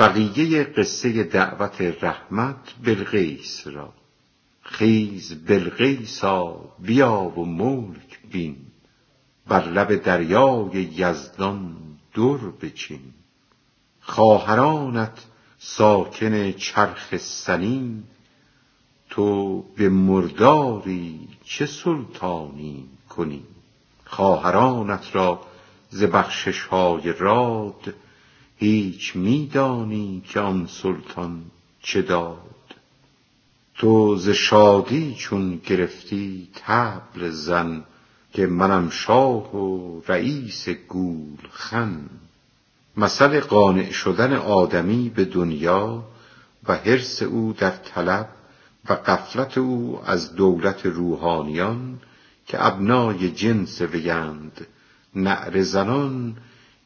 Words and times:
بقیه 0.00 0.64
قصه 0.64 1.22
دعوت 1.22 1.80
رحمت 1.80 2.74
بلقیس 2.84 3.66
را. 3.66 3.92
خیز 4.62 5.44
بلقیسا 5.44 6.60
بیا 6.78 7.20
و 7.20 7.44
ملک 7.44 8.18
بین. 8.32 8.56
بر 9.48 9.68
لب 9.68 9.94
دریای 9.94 10.72
یزدان 10.72 11.76
در 12.14 12.48
بچین. 12.62 13.00
خواهرانت 14.00 15.26
ساکن 15.58 16.52
چرخ 16.52 17.16
سنی 17.16 18.02
تو 19.10 19.62
به 19.76 19.88
مرداری 19.88 21.28
چه 21.44 21.66
سلطانی 21.66 22.88
کنی؟ 23.08 23.42
خواهرانت 24.04 25.16
را 25.16 25.40
ز 25.90 26.02
بخشش 26.02 26.62
های 26.62 27.12
راد 27.12 27.94
هیچ 28.60 29.16
می 29.16 29.46
دانی 29.46 30.22
که 30.28 30.40
آن 30.40 30.66
سلطان 30.66 31.42
چه 31.82 32.02
داد. 32.02 32.38
تو 33.74 34.16
ز 34.16 34.28
شادی 34.28 35.14
چون 35.18 35.60
گرفتی 35.66 36.48
طبل 36.54 37.30
زن 37.30 37.84
که 38.32 38.46
منم 38.46 38.90
شاه 38.90 39.56
و 39.56 40.00
رییس 40.08 40.68
گولخن 40.68 42.10
مثل 42.96 43.40
قانع 43.40 43.90
شدن 43.90 44.32
آدمی 44.32 45.08
به 45.08 45.24
دنیا 45.24 46.04
و 46.68 46.74
حرص 46.74 47.22
او 47.22 47.54
در 47.58 47.70
طلب 47.70 48.28
و 48.88 48.94
غفلت 48.94 49.58
او 49.58 50.00
از 50.04 50.34
دولت 50.34 50.86
روحانیان 50.86 52.00
که 52.46 52.66
ابنای 52.66 53.30
جنس 53.30 53.80
ویند 53.80 54.66
نعره 55.14 55.62
زنان 55.62 56.36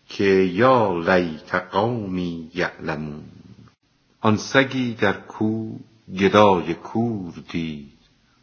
که 0.09 0.25
یا 0.25 0.99
لیت 0.99 1.55
قومی 1.55 2.51
یعلمون. 2.55 3.25
آن 4.21 4.37
سگی 4.37 4.95
در 4.95 5.13
کوه 5.13 5.81
گدای 6.19 6.75
کور 6.75 7.35
دید 7.51 7.99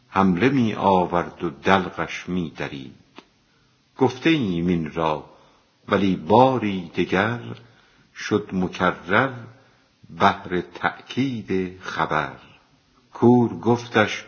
حمله 0.08 0.48
می 0.48 0.74
آورد 0.74 1.44
و 1.44 1.50
دلقش 1.50 2.28
می 2.28 2.50
درید. 2.50 2.94
گفته 3.98 4.30
ایم 4.30 4.66
این 4.66 4.92
را 4.92 5.24
ولی 5.88 6.16
باری 6.16 6.90
دگر 6.96 7.40
شد 8.14 8.48
مکرر 8.52 9.32
بهر 10.10 10.60
تأکید 10.60 11.80
خبر. 11.80 12.36
کور 13.12 13.58
گفتش 13.58 14.24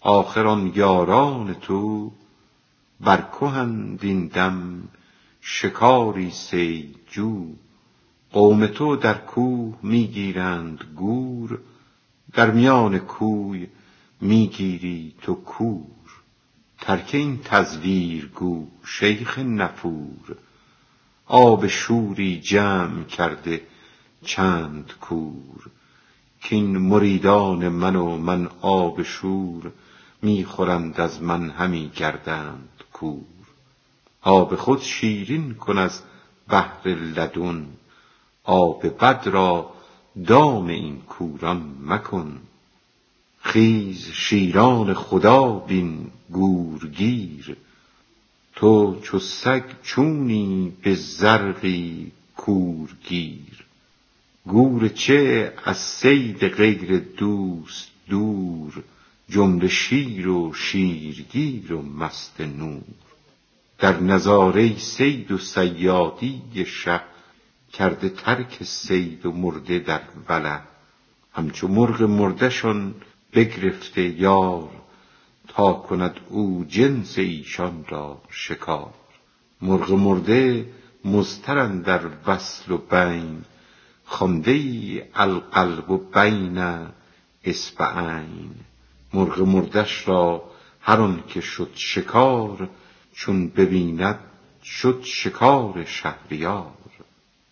آخر 0.00 0.46
آن 0.46 0.72
یاران 0.74 1.54
تو 1.54 2.12
بر 3.00 3.26
این 4.02 4.26
دم 4.26 4.88
شکاری 5.48 6.30
صید 6.30 6.96
جو. 7.10 7.54
قوم 8.32 8.66
تو 8.66 8.96
در 8.96 9.14
کوه 9.14 9.78
می 9.82 10.06
گیرند 10.06 10.84
گور. 10.96 11.60
در 12.32 12.50
میان 12.50 12.98
کوی 12.98 13.66
می 14.20 14.46
گیری 14.46 15.14
تو 15.22 15.34
کور. 15.34 16.10
ترک 16.80 17.10
این 17.12 17.40
تزویر 17.44 18.26
گو 18.34 18.66
شیخ 18.84 19.38
نفور. 19.38 20.36
آب 21.26 21.66
شوری 21.66 22.40
جمع 22.40 23.04
کرده 23.04 23.60
چند 24.22 24.92
کور. 25.00 25.70
کاین 26.50 26.78
مریدان 26.78 27.68
من 27.68 27.96
و 27.96 28.16
من 28.16 28.48
آب 28.60 29.02
شور 29.02 29.72
می 30.22 30.44
خورند 30.44 31.00
از 31.00 31.22
من 31.22 31.50
همی 31.50 31.90
گردند 31.96 32.84
کور. 32.92 33.35
آب 34.26 34.56
خود 34.56 34.80
شیرین 34.80 35.54
کن 35.54 35.78
از 35.78 36.02
بحر 36.48 36.88
لدن. 36.88 37.66
آب 38.44 38.86
بد 38.86 39.22
را 39.26 39.72
دام 40.26 40.66
این 40.66 41.00
کوران 41.00 41.76
مکن. 41.84 42.40
خیز 43.40 44.10
شیران 44.12 44.94
خدا 44.94 45.48
بین 45.52 46.10
گورگیر. 46.30 47.56
تو 48.54 49.00
چو 49.02 49.18
سگ 49.18 49.64
چونی 49.82 50.72
به 50.82 50.94
زرقی 50.94 52.12
کورگیر. 52.36 53.64
گور 54.46 54.88
چه 54.88 55.52
از 55.64 55.78
صید 55.78 56.48
غیر 56.48 56.98
دوست 56.98 57.90
دور 58.08 58.82
جمله 59.28 59.68
شیر 59.68 60.28
و 60.28 60.52
شیرگیر 60.54 61.72
و 61.72 61.82
مست 61.82 62.40
نور. 62.40 63.05
در 63.78 64.00
نظاره 64.00 64.78
صید 64.78 65.32
و 65.32 65.38
صیادی 65.38 66.64
شه 66.66 67.00
کرده 67.72 68.08
ترک 68.08 68.64
صید 68.64 69.26
و 69.26 69.32
مرده 69.32 69.78
در 69.78 70.00
وله 70.28 70.60
همچو 71.32 71.68
مرغ 71.68 72.02
مرده 72.02 72.50
شان 72.50 72.94
بگرفته 73.32 74.02
یار 74.02 74.70
تا 75.48 75.72
کند 75.72 76.20
او 76.28 76.64
جنس 76.68 77.18
ایشان 77.18 77.84
را 77.88 78.22
شکار. 78.30 78.94
مرغ 79.62 79.92
مرده 79.92 80.66
مضطر 81.04 81.58
اندر 81.58 82.00
وصل 82.26 82.72
و 82.72 82.78
بین 82.78 83.44
خوانده 84.04 84.50
ای 84.50 85.02
القلب 85.14 86.12
بین 86.14 86.86
اصبعین 87.44 88.50
مرغ 89.14 89.40
مرده 89.40 89.84
ش 89.84 90.08
را 90.08 90.42
هر 90.80 91.00
آنک 91.00 91.40
شد 91.40 91.70
شکار 91.74 92.68
چون 93.16 93.48
ببیند 93.48 94.18
شد 94.64 95.00
شکار 95.04 95.84
شهریار 95.84 96.72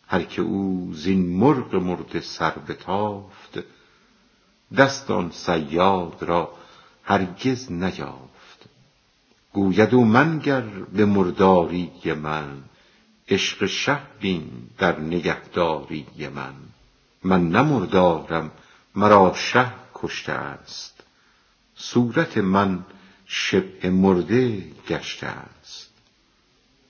هر 0.07 0.23
که 0.23 0.43
او 0.43 0.91
زین 0.95 1.37
مرغ 1.37 1.75
مرده 1.75 2.21
سر 2.21 2.51
بتافت 2.51 3.59
دست 4.77 5.11
آن 5.11 5.31
صیاد 5.31 6.23
را 6.23 6.53
هرگز 7.03 7.73
نیافت. 7.73 8.69
گوید 9.53 9.95
او 9.95 10.05
منگر 10.05 10.61
به 10.93 11.05
مرداری 11.05 11.91
من 12.23 12.63
عشق 13.29 13.67
شه 13.67 13.99
بین 14.21 14.51
در 14.79 15.01
نگهداری 15.01 16.07
من. 16.35 16.55
من 17.23 17.49
نه 17.49 17.63
مردارم 17.63 18.51
مرا 18.95 19.35
شه 19.35 19.73
کشته 19.95 20.33
است. 20.33 21.05
صورت 21.75 22.39
من 22.39 22.85
شبه 23.37 23.91
مرده 23.91 24.63
گشته 24.89 25.27
است. 25.27 25.91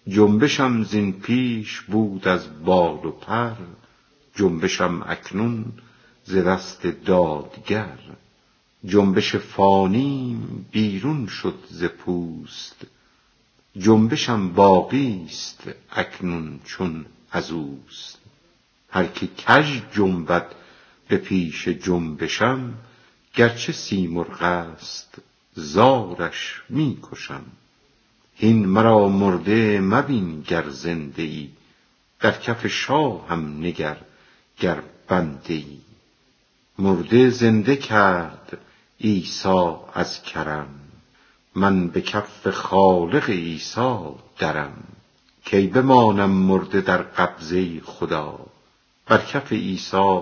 جنبشم 0.08 0.82
زین 0.82 1.12
پیش 1.12 1.80
بود 1.80 2.28
از 2.28 2.64
بال 2.64 3.06
و 3.06 3.10
پر 3.10 3.54
جنبشم 4.36 5.02
اکنون 5.06 5.64
ز 6.24 6.36
دست 6.36 6.86
دادگر. 6.86 7.98
جنبش 8.84 9.36
فانیم 9.36 10.66
بیرون 10.72 11.26
شد 11.26 11.58
ز 11.70 11.84
پوست 11.84 12.86
جنبشم 13.78 14.52
باقیست 14.52 15.62
اکنون 15.92 16.60
چون 16.64 17.06
ازوست 17.30 18.18
هر 18.90 19.06
که 19.06 19.26
کژ 19.26 19.80
جنبد 19.92 20.54
به 21.08 21.16
پیش 21.16 21.68
جنبشم 21.68 22.74
گرچه 23.34 23.72
سیمرغ 23.72 24.42
است 24.42 25.18
زارش 25.54 26.62
می 26.68 26.98
کشم 27.02 27.44
هین 28.34 28.66
مرا 28.66 29.08
مرده 29.08 29.80
مبین 29.80 30.40
گر 30.40 30.68
زنده 30.68 31.22
ای 31.22 31.50
در 32.20 32.38
کف 32.38 32.66
شاهم 32.66 33.58
نگر 33.58 33.96
گر 34.58 34.82
بنده 35.08 35.54
ای 35.54 35.78
مرده 36.78 37.30
زنده 37.30 37.76
کرد 37.76 38.58
عیسی 39.00 39.70
از 39.94 40.22
کرم. 40.22 40.68
من 41.54 41.88
به 41.88 42.00
کف 42.00 42.48
خالق 42.48 43.30
عیسی 43.30 44.00
درم. 44.38 44.84
کی 45.44 45.66
بمانم 45.66 46.30
مرده 46.30 46.80
در 46.80 47.02
قبضه 47.02 47.80
خدا؟ 47.80 48.46
بر 49.06 49.18
کف 49.18 49.52
عیسی 49.52 50.20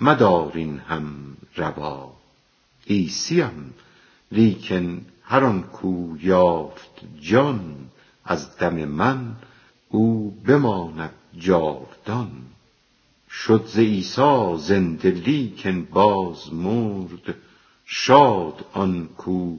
مدار 0.00 0.52
این 0.54 0.78
هم 0.78 1.36
روا. 1.56 2.12
عیسیم 2.90 3.74
لیکن 4.30 5.06
هر 5.22 5.44
آن 5.44 5.62
کو 5.62 6.16
یافت 6.20 7.00
جان 7.20 7.76
از 8.24 8.56
دم 8.58 8.84
من 8.84 9.36
او 9.88 10.30
بماند 10.30 11.10
جاودان. 11.38 12.30
شد 13.30 13.66
ز 13.66 13.78
عیسی 13.78 14.56
زنده 14.58 15.10
لیکن 15.10 15.84
باز 15.84 16.52
مرد 16.52 17.34
شاد 17.84 18.64
آن 18.72 19.08
کو 19.16 19.56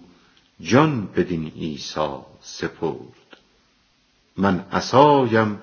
جان 0.61 1.05
بدین 1.05 1.47
عیسی 1.47 2.17
سپرد. 2.41 3.37
من 4.37 4.59
عصایم 4.71 5.59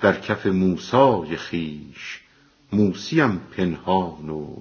در 0.00 0.20
کف 0.20 0.46
موسای 0.46 1.36
خویش 1.36 2.20
موسیم 2.72 3.36
پنهان 3.36 4.28
و 4.28 4.56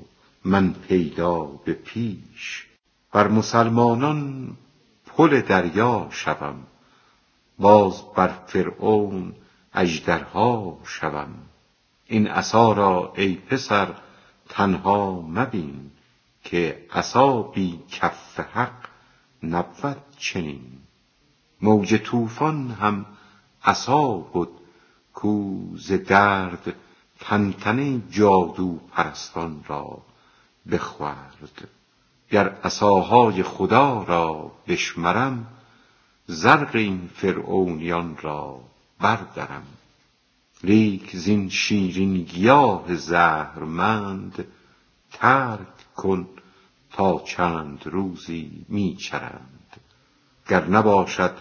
من 0.45 0.73
پیدا 0.73 1.43
به 1.43 1.73
پیش. 1.73 2.66
بر 3.11 3.27
مسلمانان 3.27 4.51
پل 5.05 5.41
دریا 5.41 6.07
شوم 6.11 6.67
باز 7.59 8.03
بر 8.15 8.27
فرعون 8.27 9.33
اژدرها 9.73 10.77
شوم. 10.83 11.35
این 12.05 12.27
عصا 12.27 12.73
را 12.73 13.13
ای 13.15 13.35
پسر 13.35 13.93
تنها 14.49 15.21
مبین 15.21 15.91
که 16.43 16.85
عصا 16.93 17.41
بی 17.41 17.79
کف 17.91 18.39
حق 18.39 18.85
نبود 19.43 19.97
چنین. 20.17 20.61
موج 21.61 21.95
طوفان 21.95 22.71
هم 22.71 23.05
عصا 23.63 24.17
بد 24.17 24.49
کو 25.13 25.57
ز 25.75 25.91
درد 25.91 26.75
تنتنه 27.19 28.01
جادو 28.09 28.79
پرستان 28.91 29.63
را 29.67 30.01
بخورد. 30.71 31.67
گر 32.31 32.49
عصاهای 32.63 33.43
خدا 33.43 34.03
را 34.03 34.51
بشمرم 34.67 35.47
زرق 36.25 36.75
این 36.75 37.09
فرعونیان 37.15 38.17
را 38.21 38.59
بردرم. 38.99 39.63
لیک 40.63 41.15
زین 41.15 41.49
شیرین 41.49 42.23
گیاه 42.23 42.95
زهرمند 42.95 44.45
ترک 45.11 45.95
کن 45.95 46.27
تا 46.91 47.19
چند 47.19 47.81
روزی 47.85 48.65
می 48.69 48.95
چرند 48.95 49.77
گر 50.49 50.65
نباشد 50.65 51.37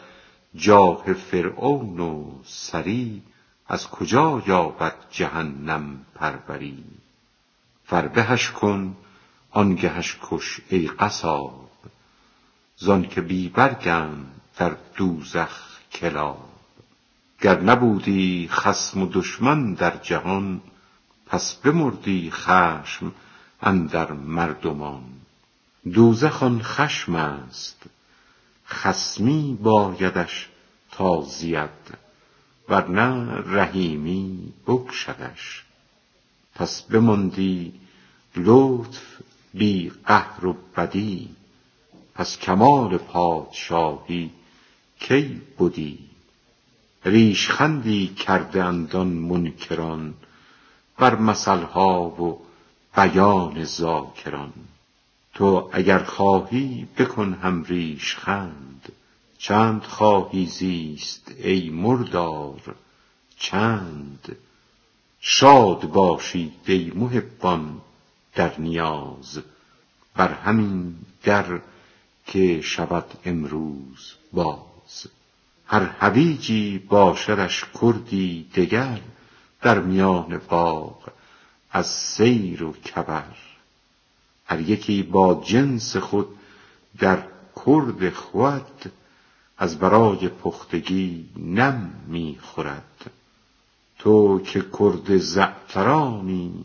جاه 0.55 1.13
فرعون 1.13 2.01
و 2.01 2.31
سری 2.45 3.23
از 3.69 3.89
کجا 3.91 4.43
یابد 4.47 4.95
جهنم 5.11 6.07
پروری؟ 6.15 6.85
فربهش 7.85 8.51
کن 8.51 8.97
آنگهش 9.57 10.17
کش 10.23 10.61
ای 10.69 10.87
قصاب 10.87 11.71
زانک 12.77 13.19
بی 13.19 13.49
برگند 13.49 14.41
در 14.57 14.77
دوزخ 14.97 15.79
کلاب. 15.93 16.49
گر 17.41 17.61
نبودی 17.61 18.49
خصم 18.53 19.03
و 19.03 19.09
دشمن 19.13 19.75
در 19.75 19.97
جهان 19.97 20.61
پس 21.27 21.55
بمردی 21.55 22.31
خشم 22.31 23.13
اندر 23.63 24.13
مردمان. 24.13 25.03
دوزخ 25.93 26.43
آن 26.43 26.63
خشم 26.63 27.15
است 27.15 27.83
خصمی 28.69 29.59
بایدش 29.63 30.49
تا 30.91 31.23
زید 31.23 31.99
ورنه 32.69 33.37
رحیمی 33.37 34.53
بکشدش. 34.67 35.65
پس 36.55 36.83
بماندی 36.83 37.73
لطف 38.37 39.26
بی 39.59 39.93
قهر 40.05 40.47
و 40.47 40.57
بدی. 40.77 41.29
پس 42.15 42.39
کمال 42.39 42.97
پادشاهی 42.97 44.31
کی 45.01 45.41
بدی؟ 45.61 45.99
ریشخندی 47.05 48.07
کرده 48.07 48.65
اند 48.65 48.97
آن 48.97 49.07
منکران 49.07 50.15
بر 50.99 51.17
مثلها 51.17 52.09
و 52.09 52.41
بیان 52.97 53.65
ذاکران. 53.65 54.53
تو 55.35 55.71
اگر 55.73 55.99
خواهی 55.99 56.89
بکن 56.99 57.33
هم 57.33 57.65
ریشخند 57.65 58.93
چند 59.39 59.83
خواهی 59.83 60.47
زیست 60.47 61.33
ای 61.39 61.71
مردار 61.71 62.75
چند؟ 63.39 64.37
شاد 65.21 65.81
باشید 65.81 66.53
ای 66.67 66.93
محبان 66.95 67.81
در 68.37 68.61
نیاز 68.61 69.39
بر 70.17 70.33
همین 70.33 70.95
در 71.23 71.61
که 72.27 72.61
شود 72.61 73.05
امروز 73.25 74.13
باز. 74.33 75.07
هر 75.67 75.85
حویجی 75.85 76.79
باشدش 76.79 77.65
کردی 77.81 78.47
دگر 78.55 79.01
در 79.63 79.79
میان 79.79 80.41
باغ 80.49 81.09
از 81.73 81.87
سیر 81.87 82.63
و 82.63 82.73
کبر. 82.73 83.37
هر 84.47 84.61
یکی 84.61 85.03
با 85.03 85.43
جنس 85.47 85.97
خود 85.97 86.29
در 86.99 87.23
کرد 87.67 88.11
خود 88.11 88.93
از 89.59 89.79
برای 89.79 90.29
پختگی 90.29 91.29
نم 91.37 91.91
می 92.07 92.39
خورد 92.43 93.11
تو 93.99 94.41
که 94.41 94.65
کرد 94.79 95.17
زعفرانی 95.17 96.65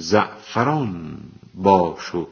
زعفران 0.00 1.18
باش 1.54 2.14
و 2.14 2.26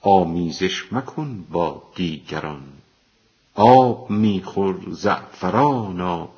آمیزش 0.00 0.92
مکن 0.92 1.44
با 1.50 1.82
دیگران. 1.94 2.62
آب 3.54 4.10
می 4.10 4.42
خور 4.44 4.86
زعفرانا 4.90 6.28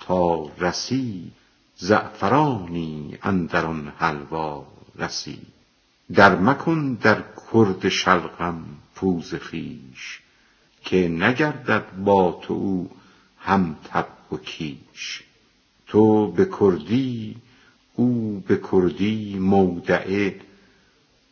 تا 0.00 0.50
رسی 0.58 1.30
زعفرانی 1.76 3.18
اندر 3.22 3.66
آن 3.66 3.92
حلوا 3.98 4.66
رسی. 4.96 5.38
در 6.14 6.36
مکن 6.36 6.94
در 6.94 7.24
کرد 7.52 7.88
شلغم 7.88 8.64
پوز 8.94 9.34
خویش 9.34 10.20
که 10.84 11.08
نگردد 11.08 11.84
با 12.04 12.40
تو 12.42 12.54
او 12.54 12.90
هم 13.38 13.76
طبع 13.84 14.32
و 14.32 14.36
کیش. 14.36 15.22
تو 15.86 16.32
به 16.32 16.44
کردی 16.60 17.36
او 17.98 18.42
به 18.48 18.60
کردی 18.72 19.38
مودعه 19.38 20.40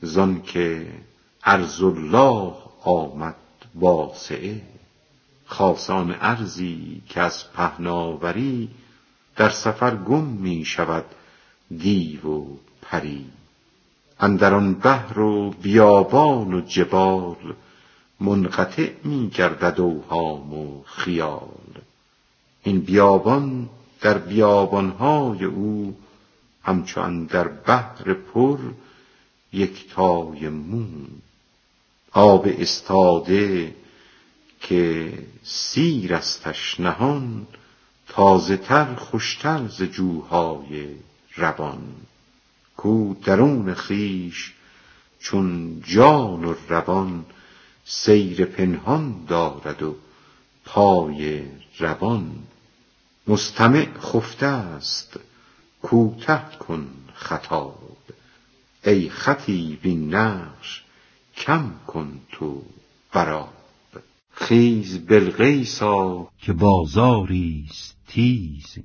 زانک 0.02 0.58
ارض 1.44 1.82
الله 1.82 2.54
آمد 2.84 3.36
واسعه. 3.74 4.62
خاصان 5.46 6.16
ارضی 6.20 7.02
که 7.08 7.20
از 7.20 7.52
پهناوری 7.52 8.68
در 9.36 9.48
سفر 9.48 9.96
گم 9.96 10.24
می 10.24 10.64
شود 10.64 11.04
دیو 11.78 12.26
و 12.26 12.56
پری. 12.82 13.26
اندر 14.20 14.54
آن 14.54 14.74
بحر 14.74 15.18
و 15.18 15.50
بیابان 15.50 16.54
و 16.54 16.60
جبال 16.60 17.54
منقطع 18.20 18.90
می 19.04 19.28
گردد 19.28 19.80
اوهام 19.80 20.54
و 20.54 20.82
خیال. 20.84 21.72
این 22.62 22.80
بیابان 22.80 23.68
در 24.00 24.18
بیابانهای 24.18 25.44
او 25.44 25.96
همچو 26.66 27.00
اندر 27.00 27.48
بحر 27.48 28.14
پر 28.14 28.58
یکتای 29.52 30.48
موم 30.48 31.06
آب 32.12 32.46
استاده 32.58 33.74
که 34.60 35.12
سیرستش 35.42 36.80
نهان 36.80 37.46
تازه 38.08 38.56
تر 38.56 38.94
خوشتر 38.94 39.68
ز 39.68 39.82
جوهای 39.82 40.86
روان. 41.36 41.82
کو 42.76 43.14
درون 43.24 43.74
خویش 43.74 44.54
چون 45.20 45.80
جان 45.86 46.44
و 46.44 46.54
روان 46.68 47.25
سیر 47.85 48.44
پنهان 48.44 49.25
دارد 49.28 49.82
و 49.82 49.96
پای 50.64 51.42
روان. 51.78 52.32
مستمع 53.26 53.88
خفته 54.00 54.46
است 54.46 55.18
کوته 55.87 56.59
کن 56.59 56.87
خطاب. 57.14 57.97
ای 58.85 59.09
خطیب 59.09 59.78
این 59.83 60.14
نقش 60.14 60.85
کم 61.37 61.71
کن 61.87 62.21
تو 62.33 62.62
بر 63.12 63.45
خیز 64.33 64.99
بلقیسا 64.99 66.28
که 66.38 66.52
بازاریست 66.52 67.97
تیز 68.09 68.78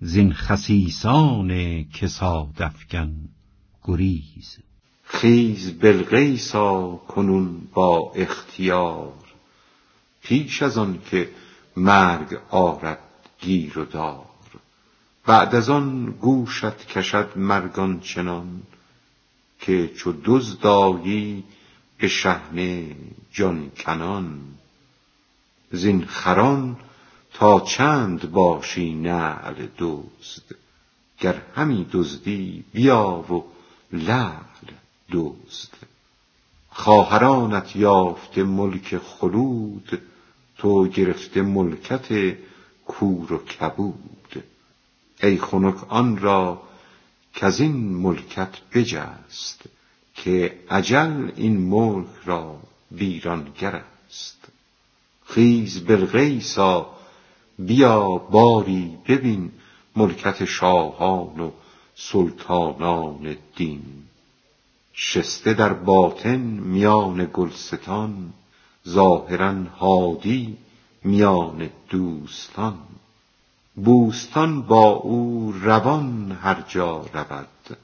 زین 0.00 0.32
خسیسان 0.32 1.84
کسادافگن 1.84 3.14
گریز. 3.84 4.58
خیز 5.04 5.78
بلقیسا 5.78 6.96
کنون 7.08 7.68
با 7.74 8.12
اختیار 8.14 9.14
پیش 10.22 10.62
از 10.62 10.78
آن 10.78 10.98
که 11.10 11.30
مرگ 11.76 12.38
آرد 12.50 12.98
گیر 13.40 13.78
و 13.78 13.84
دار. 13.84 14.27
بعد 15.28 15.54
از 15.54 15.70
آن 15.70 16.14
گوشت 16.20 16.86
کشد 16.86 17.32
مرگ 17.36 17.78
آنچنان 17.78 18.62
که 19.60 19.88
چو 19.96 20.12
دزد 20.24 20.66
آیی 20.66 21.44
به 21.98 22.08
شحنه 22.08 22.96
جان 23.32 23.70
کنان. 23.70 24.40
زین 25.72 26.04
خران 26.04 26.76
تا 27.34 27.60
چند 27.60 28.30
باشی 28.30 28.94
نعل 28.94 29.66
دزد 29.78 30.56
گر 31.18 31.42
همی 31.54 31.86
دزدی 31.92 32.64
بیا 32.72 33.24
و 33.32 33.44
لعل 33.92 34.68
دزد. 35.12 35.74
خواهرانت 36.70 37.76
یافته 37.76 38.42
ملک 38.42 38.98
خلود 38.98 40.02
تو 40.58 40.88
گرفته 40.88 41.42
ملکت 41.42 42.36
کور 42.86 43.32
و 43.32 43.38
کبود. 43.38 44.17
ای 45.22 45.38
خنک 45.38 45.92
آن 45.92 46.18
را 46.18 46.62
کز 47.34 47.60
این 47.60 47.76
ملکت 47.76 48.54
بجست 48.74 49.62
که 50.14 50.58
اجل 50.70 51.30
این 51.36 51.56
ملک 51.56 52.06
را 52.24 52.56
ویرانگر 52.92 53.84
است. 54.08 54.38
خیز 55.24 55.84
بلقیسا 55.84 56.90
بیا 57.58 58.08
باری 58.08 58.98
ببین 59.08 59.50
ملکت 59.96 60.44
شاهان 60.44 61.40
و 61.40 61.50
سلطانان 61.94 63.36
دین. 63.56 63.82
شسته 64.92 65.54
در 65.54 65.72
باطن 65.72 66.40
میان 66.40 67.30
گلستان 67.32 68.32
ظاهرا 68.88 69.54
هادی 69.64 70.56
میان 71.04 71.70
دوستان. 71.90 72.78
بوستان 73.84 74.62
با 74.62 74.88
او 74.90 75.52
روان 75.62 76.38
هر 76.42 76.64
جا 76.68 77.06
رود 77.14 77.76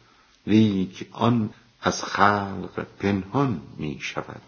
لیک 0.47 1.09
آن 1.13 1.51
از 1.83 2.05
خلق 2.05 2.87
پنهان 2.99 3.61
می 3.77 3.99
شود. 4.01 4.43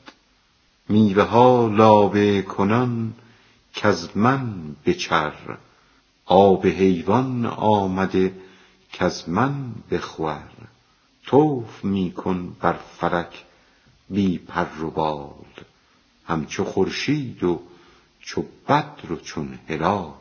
میوه 0.88 1.22
ها 1.22 1.66
لابه 1.66 2.42
کنان 2.42 3.14
کز 3.74 4.08
من 4.14 4.76
بچر 4.86 5.58
آب 6.24 6.66
حیوان 6.66 7.46
آمده 7.46 8.34
کز 8.92 9.28
من 9.28 9.74
بخور. 9.90 10.48
طوف 11.26 11.84
می 11.84 12.12
کن 12.12 12.56
بر 12.60 12.78
فلک 12.98 13.44
بی 14.10 14.38
پر 14.38 14.84
و 14.84 14.90
بال 14.90 15.64
همچو 16.26 16.64
خورشید 16.64 17.44
و 17.44 17.60
چو 18.20 18.44
بدر 18.68 19.12
و 19.12 19.16
چون 19.16 19.58
هلال. 19.68 20.12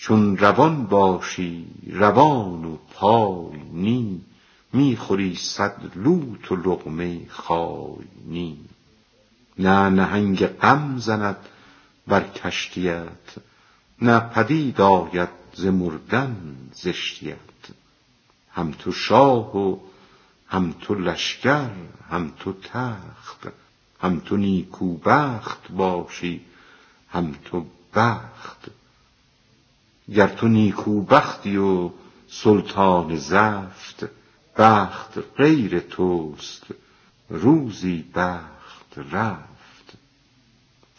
چون 0.00 0.36
روان 0.36 0.86
باشی 0.86 1.66
روان 1.86 2.64
و 2.64 2.76
پای 2.94 3.58
نی. 3.72 4.20
می 4.72 4.96
خوری 4.96 5.34
صد 5.34 5.92
لوت 5.96 6.52
و 6.52 6.56
لقمه 6.56 7.26
خای 7.28 8.04
نی. 8.26 8.58
نه 9.58 9.88
نهنگ 9.88 10.46
غم 10.46 10.98
زند 10.98 11.36
بر 12.06 12.28
کشتیت 12.28 13.34
نه 14.02 14.20
پدید 14.20 14.80
آید 14.80 15.28
ز 15.54 15.66
مردن 15.66 16.56
زشتیت. 16.74 17.36
هم 18.52 18.70
تو 18.70 18.92
شاه 18.92 19.56
و 19.56 19.76
هم 20.48 20.74
تو 20.80 20.94
لشکر 20.94 21.70
هم 22.10 22.32
تو 22.38 22.52
تخت 22.52 23.48
هم 24.00 24.20
تو 24.20 24.36
نیکوبخت 24.36 25.72
باشی 25.72 26.40
هم 27.08 27.34
تو 27.44 27.64
بخت. 27.94 28.70
گر 30.14 30.26
تو 30.26 30.48
نیکوبختی 30.48 31.56
و 31.56 31.90
سلطان 32.28 33.16
زفت 33.16 34.04
بخت 34.56 35.18
غیر 35.36 35.78
توست 35.78 36.66
روزی 37.28 38.04
بخت 38.14 38.98
رفت. 39.12 39.50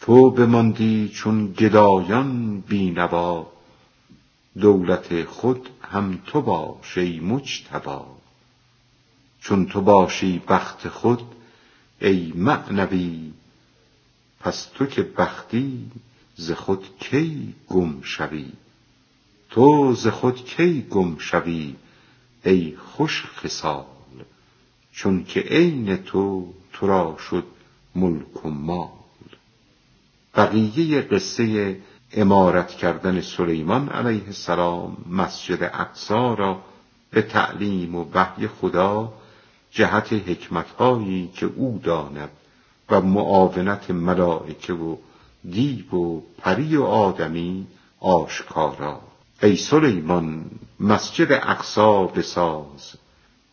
تو 0.00 0.30
بماندی 0.30 1.08
چون 1.08 1.52
گدایان 1.52 2.60
بی 2.60 2.90
نوا 2.90 3.52
دولت 4.60 5.24
خود 5.24 5.68
هم 5.82 6.18
تو 6.26 6.42
باش 6.42 6.98
ای 6.98 7.20
مجتبی 7.20 8.04
چون 9.40 9.66
تو 9.66 9.80
باشی 9.80 10.42
بخت 10.48 10.88
خود 10.88 11.22
ای 12.00 12.32
معنوی 12.36 13.32
پس 14.40 14.64
تو 14.64 14.86
که 14.86 15.02
بختی 15.02 15.90
ز 16.34 16.52
خود 16.52 16.98
کی 16.98 17.54
گم 17.68 18.02
شوی؟ 18.02 18.52
تو 19.52 19.94
ز 19.94 20.06
خود 20.06 20.44
کی 20.44 20.86
گم 20.90 21.16
شوی 21.18 21.74
ای 22.44 22.76
خوش 22.76 23.24
خصال؟ 23.36 23.84
چونک 24.92 25.38
عین 25.38 25.96
تو 25.96 26.52
تو 26.72 26.86
را 26.86 27.16
شد 27.30 27.44
ملک 27.94 28.46
و 28.46 28.50
مال. 28.50 28.88
بقیه 30.36 31.00
قصه 31.00 31.76
عمارت 32.12 32.68
کردن 32.68 33.20
سلیمان 33.20 33.88
علیه 33.88 34.26
السلام 34.26 34.96
مسجد 35.10 35.62
اقصی 35.62 36.34
را 36.38 36.62
به 37.10 37.22
تعلیم 37.22 37.94
و 37.94 38.04
وحی 38.14 38.46
خدا 38.46 39.12
جهت 39.70 40.12
حکمتهایی 40.12 41.30
که 41.34 41.46
او 41.46 41.80
داند 41.84 42.30
و 42.90 43.00
معاونت 43.00 43.90
ملائکه 43.90 44.72
و 44.72 44.96
دیو 45.50 45.94
و 45.96 46.20
پری 46.38 46.76
و 46.76 46.82
آدمی 46.82 47.66
آشکارا. 48.00 49.11
ای 49.42 49.56
سلیمان 49.56 50.44
مسجد 50.80 51.32
اقصا 51.32 52.02
بساز. 52.02 52.92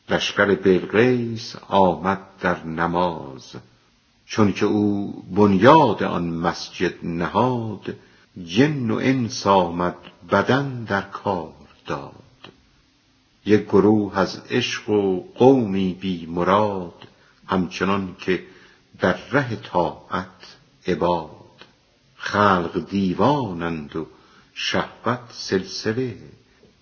لشکر 0.09 0.55
بلقیس 0.55 1.55
آمد 1.67 2.19
در 2.41 2.65
نماز. 2.65 3.55
چون 4.25 4.53
که 4.53 4.65
او 4.65 5.13
بنیاد 5.35 6.03
آن 6.03 6.23
مسجد 6.29 7.05
نهاد 7.05 7.95
جن 8.45 8.91
و 8.91 8.95
انس 8.95 9.47
آمد 9.47 9.95
بدن 10.31 10.83
در 10.83 11.01
کار 11.01 11.53
داد. 11.85 12.13
یک 13.45 13.63
گروه 13.63 14.17
از 14.19 14.41
عشق 14.49 14.89
و 14.89 15.23
قومی 15.35 15.93
بی 15.93 16.25
مراد 16.25 17.07
همچنان 17.47 18.15
که 18.19 18.43
در 18.99 19.17
ره 19.31 19.55
طاعت 19.55 20.55
عباد. 20.87 21.29
خلق 22.15 22.89
دیوانند 22.89 23.95
و 23.95 24.07
شهوت 24.61 25.19
سلسله 25.31 26.17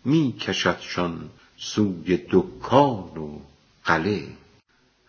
می 0.05 0.35
کشدشان 0.39 1.29
سوی 1.57 2.17
دکان 2.31 3.17
و 3.17 3.39
قله 3.85 4.27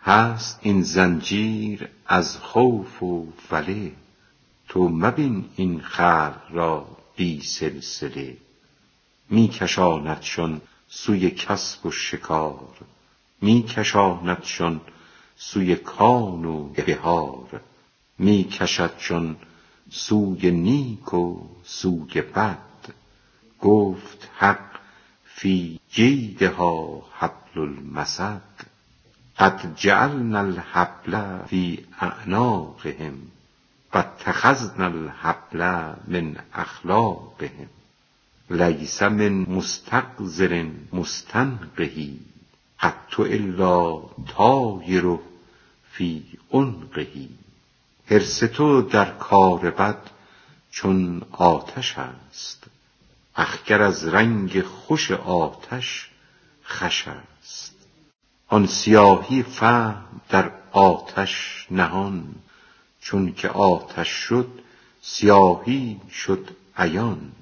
هست 0.00 0.58
این 0.62 0.82
زنجیر 0.82 1.88
از 2.06 2.36
خوف 2.38 3.02
و 3.02 3.26
وله. 3.50 3.92
تو 4.68 4.88
مبین 4.88 5.44
این 5.56 5.80
خلق 5.80 6.42
را 6.50 6.86
بی 7.16 7.40
سلسله. 7.40 8.36
می 9.30 9.48
کشاندشان 9.48 10.60
سوی 10.88 11.30
کسب 11.30 11.86
و 11.86 11.90
شکار. 11.90 12.76
می 13.40 13.62
کشاندشان 13.62 14.80
سوی 15.36 15.76
کان 15.76 16.44
و 16.44 16.68
بهار. 16.68 17.60
می 18.18 18.44
کشدشان 18.44 19.36
سوی 19.90 20.50
نیک 20.50 21.14
و 21.14 21.48
سوی 21.64 22.22
بد. 22.22 22.58
گفت 23.60 24.30
حق 24.38 24.78
فی 25.24 25.80
جیدها 25.90 27.02
حبل 27.18 27.60
المسد. 27.60 28.42
قد 29.38 29.74
جعلنا 29.76 30.38
الحبل 30.38 31.44
فی 31.46 31.86
اعناقهم 32.00 33.14
و 33.94 33.98
اتخذنا 33.98 34.86
الحبل 34.86 35.92
من 36.08 36.36
اخلاقهم. 36.54 37.68
لیس 38.50 39.02
من 39.02 39.32
مستقذر 39.32 40.70
مستنقه 40.92 42.08
قط 42.80 43.20
الا 43.20 44.00
طایره 44.36 45.18
فی 45.92 46.22
عنقه. 46.52 47.28
حرص 48.10 48.44
تو 48.44 48.82
در 48.82 49.10
کار 49.10 49.70
بد 49.70 49.98
چون 50.70 51.22
آتش 51.32 51.98
است. 51.98 52.64
اخگر 53.34 53.82
از 53.82 54.08
رنگ 54.08 54.62
خوش 54.62 55.10
آتش 55.10 56.08
خوش 56.64 57.08
است. 57.08 57.74
آن 58.46 58.66
سیاهی 58.66 59.42
فهم 59.42 60.20
در 60.28 60.50
آتش 60.72 61.66
نهان 61.70 62.34
چونک 63.00 63.44
آتش 63.44 64.08
شد 64.08 64.48
سیاهی 65.02 66.00
شد 66.10 66.48
عیان. 66.76 67.32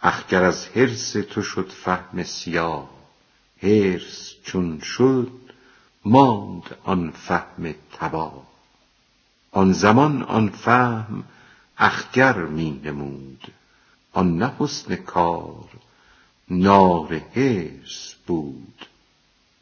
اخگر 0.00 0.44
از 0.44 0.66
حرص 0.68 1.12
تو 1.12 1.42
شد 1.42 1.72
فهم 1.84 2.22
سیاه 2.22 2.90
حرص 3.62 4.32
چون 4.44 4.80
شد 4.80 5.32
ماند 6.04 6.76
آن 6.84 7.10
فهم 7.10 7.74
تباه. 7.98 8.57
آن 9.58 9.72
زمان 9.72 10.22
آن 10.22 10.48
فهم 10.48 11.24
اخگر 11.78 12.36
می 12.36 12.80
نمود. 12.84 13.52
آن 14.12 14.38
نه 14.38 14.52
حسن 14.58 14.96
کار 14.96 15.68
نار 16.50 17.22
حرص 17.34 18.14
بود. 18.26 18.86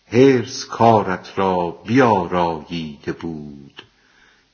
حرص 0.07 0.65
کارت 0.65 1.39
را 1.39 1.71
بیاراییده 1.71 3.13
بود. 3.13 3.83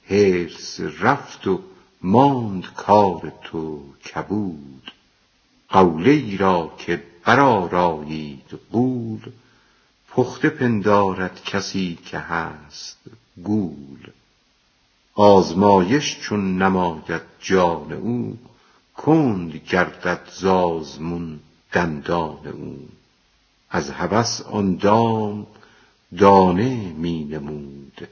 حرص 0.04 0.80
رفت 0.80 1.46
و 1.46 1.60
ماند 2.02 2.66
کار 2.76 3.32
تو 3.42 3.84
کبود. 4.14 4.92
قوله 5.68 6.10
ای 6.10 6.36
را 6.36 6.74
که 6.78 7.02
برآرایید 7.24 8.58
غول 8.72 9.32
پخته 10.08 10.48
پندارد 10.48 11.44
کسی 11.44 11.98
که 12.04 12.18
هست 12.18 12.98
گول. 13.42 14.12
آزمایش 15.14 16.20
چون 16.20 16.62
نماید 16.62 17.22
جان 17.40 17.92
او 17.92 18.38
کند 18.96 19.56
گردد 19.56 20.28
ز 20.32 20.44
آزمون 20.44 21.40
دندان 21.72 22.46
او. 22.46 22.88
از 23.70 23.90
هوس 23.90 24.40
آن 24.40 24.76
دام 24.76 25.46
دانه 26.18 26.92
می 26.92 27.24
نمود 27.24 28.08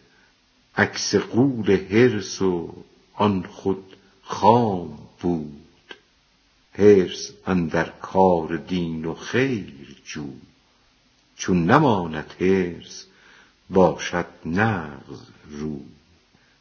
عکس 0.76 1.14
غول 1.14 1.76
حرص 1.90 2.42
و 2.42 2.75
آن 3.14 3.42
خود 3.42 3.97
خام 4.23 4.99
بود. 5.21 5.95
حرص 6.73 7.30
اندر 7.47 7.85
کار 7.85 8.57
دین 8.57 9.04
و 9.04 9.14
خیر 9.14 9.97
جو 10.04 10.26
چون 11.37 11.71
نماند 11.71 12.35
حرص 12.40 13.04
باشد 13.71 14.26
نغز 14.47 15.21
رو. 15.50 15.80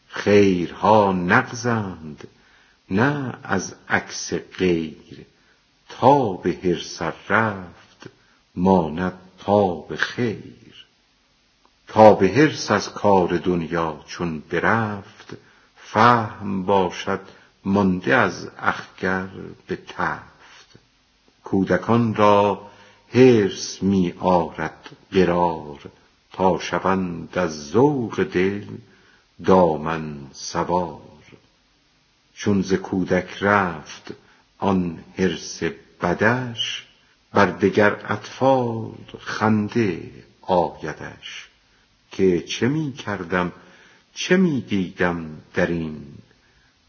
خیرها 0.09 1.11
نغزند 1.11 2.27
نه 2.91 3.39
از 3.43 3.75
عکس 3.89 4.33
غیر. 4.33 5.25
تا 5.89 6.33
به 6.33 6.59
حرص 6.63 7.01
رفت 7.29 8.09
ماند 8.55 9.13
تا 9.37 9.75
به 9.75 9.97
خیر. 9.97 10.85
تا 11.87 12.13
به 12.13 12.27
حرص 12.27 12.71
از 12.71 12.93
کار 12.93 13.37
دنیا 13.37 14.03
چون 14.07 14.39
برفت 14.39 15.37
فهم 15.75 16.63
باشد 16.63 17.21
مانده 17.65 18.15
از 18.15 18.49
اخگر 18.57 19.27
به 19.67 19.75
تفت. 19.75 20.79
کودکان 21.43 22.15
را 22.15 22.69
حرص 23.13 23.83
می 23.83 24.13
آرد 24.19 24.89
قرار 25.11 25.79
تا 26.33 26.59
شوند 26.59 27.37
از 27.37 27.69
ذوق 27.69 28.23
دل 28.23 28.65
دامن 29.45 30.17
سوار. 30.33 31.01
چون 32.35 32.61
ز 32.61 32.73
کودک 32.73 33.37
رفت 33.41 34.13
آن 34.57 35.03
حرص 35.17 35.63
بدش 36.01 36.85
بر 37.33 37.45
دگر 37.45 38.11
اطفال 38.11 38.91
خنده 39.19 40.11
آیدش. 40.41 41.49
که 42.11 42.41
چه 42.41 42.67
می 42.67 42.93
کردم 42.93 43.51
چه 44.13 44.37
می 44.37 44.61
دیدم 44.61 45.25
در 45.53 45.67
این 45.67 46.01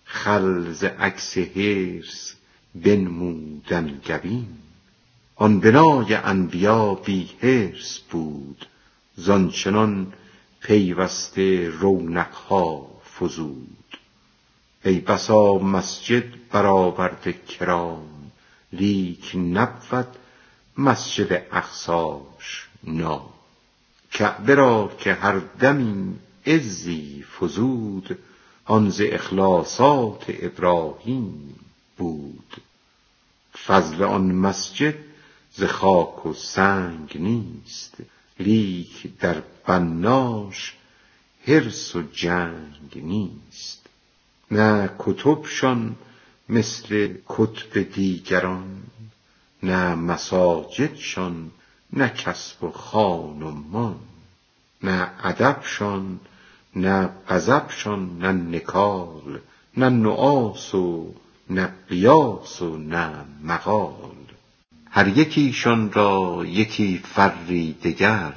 خل 0.04 0.72
ز 0.72 0.84
عکس 0.84 1.38
حرص 1.38 2.34
بنمود 2.74 3.72
انگبین 3.72 4.48
آن 5.36 5.60
بنای 5.60 6.14
انبیا 6.14 6.94
بی 6.94 7.30
حرص 7.42 7.98
بود 8.10 8.66
زان 9.16 9.50
چنان 9.50 10.12
پیوسته 10.60 11.68
رونق 11.68 12.34
ها 12.34 12.86
فزود. 13.18 13.98
ای 14.84 14.98
بسا 15.00 15.58
مسجد 15.58 16.48
برآورده 16.50 17.32
کرام 17.32 18.32
لیک 18.72 19.36
نبود 19.36 20.06
مسجد 20.78 21.32
اقصاش 21.52 22.68
نام. 22.84 23.28
کعبه 24.12 24.54
را 24.54 24.92
که 24.98 25.14
هر 25.14 25.38
دمی 25.38 26.14
عزی 26.46 27.24
فزود 27.38 28.18
آن 28.64 28.90
ز 28.90 29.00
اخلاصات 29.04 30.24
ابراهیم 30.28 31.54
بود. 31.98 32.56
فضل 33.66 34.02
آن 34.02 34.32
مسجد 34.32 34.94
ز 35.52 35.64
خاک 35.64 36.26
و 36.26 36.34
سنگ 36.34 37.16
نیست 37.18 37.94
لیک 38.40 39.18
در 39.18 39.42
بناش 39.66 40.74
حرص 41.46 41.96
و 41.96 42.02
جنگ 42.02 42.90
نیست. 42.94 43.86
نه 44.50 44.90
کتبشان 44.98 45.96
مثل 46.48 47.14
کتب 47.28 47.82
دیگران 47.82 48.82
نه 49.62 49.94
مساجدشان 49.94 51.50
نه 51.92 52.08
کسب 52.08 52.64
و 52.64 52.70
خان 52.70 53.42
و 53.42 53.50
مان 53.50 54.00
نه 54.82 55.10
ادبشان 55.24 56.20
نه 56.76 57.10
غضبشان 57.28 58.18
نه 58.18 58.32
نکال 58.32 59.40
نه 59.76 59.88
نعاس 59.88 60.74
و 60.74 61.14
نه 61.50 61.74
قیاس 61.88 62.62
و 62.62 62.76
نه 62.76 63.24
مقال. 63.42 64.19
هر 64.90 65.08
یکیشان 65.18 65.92
را 65.92 66.44
یکی 66.46 66.98
فری 66.98 67.72
دگر 67.72 68.32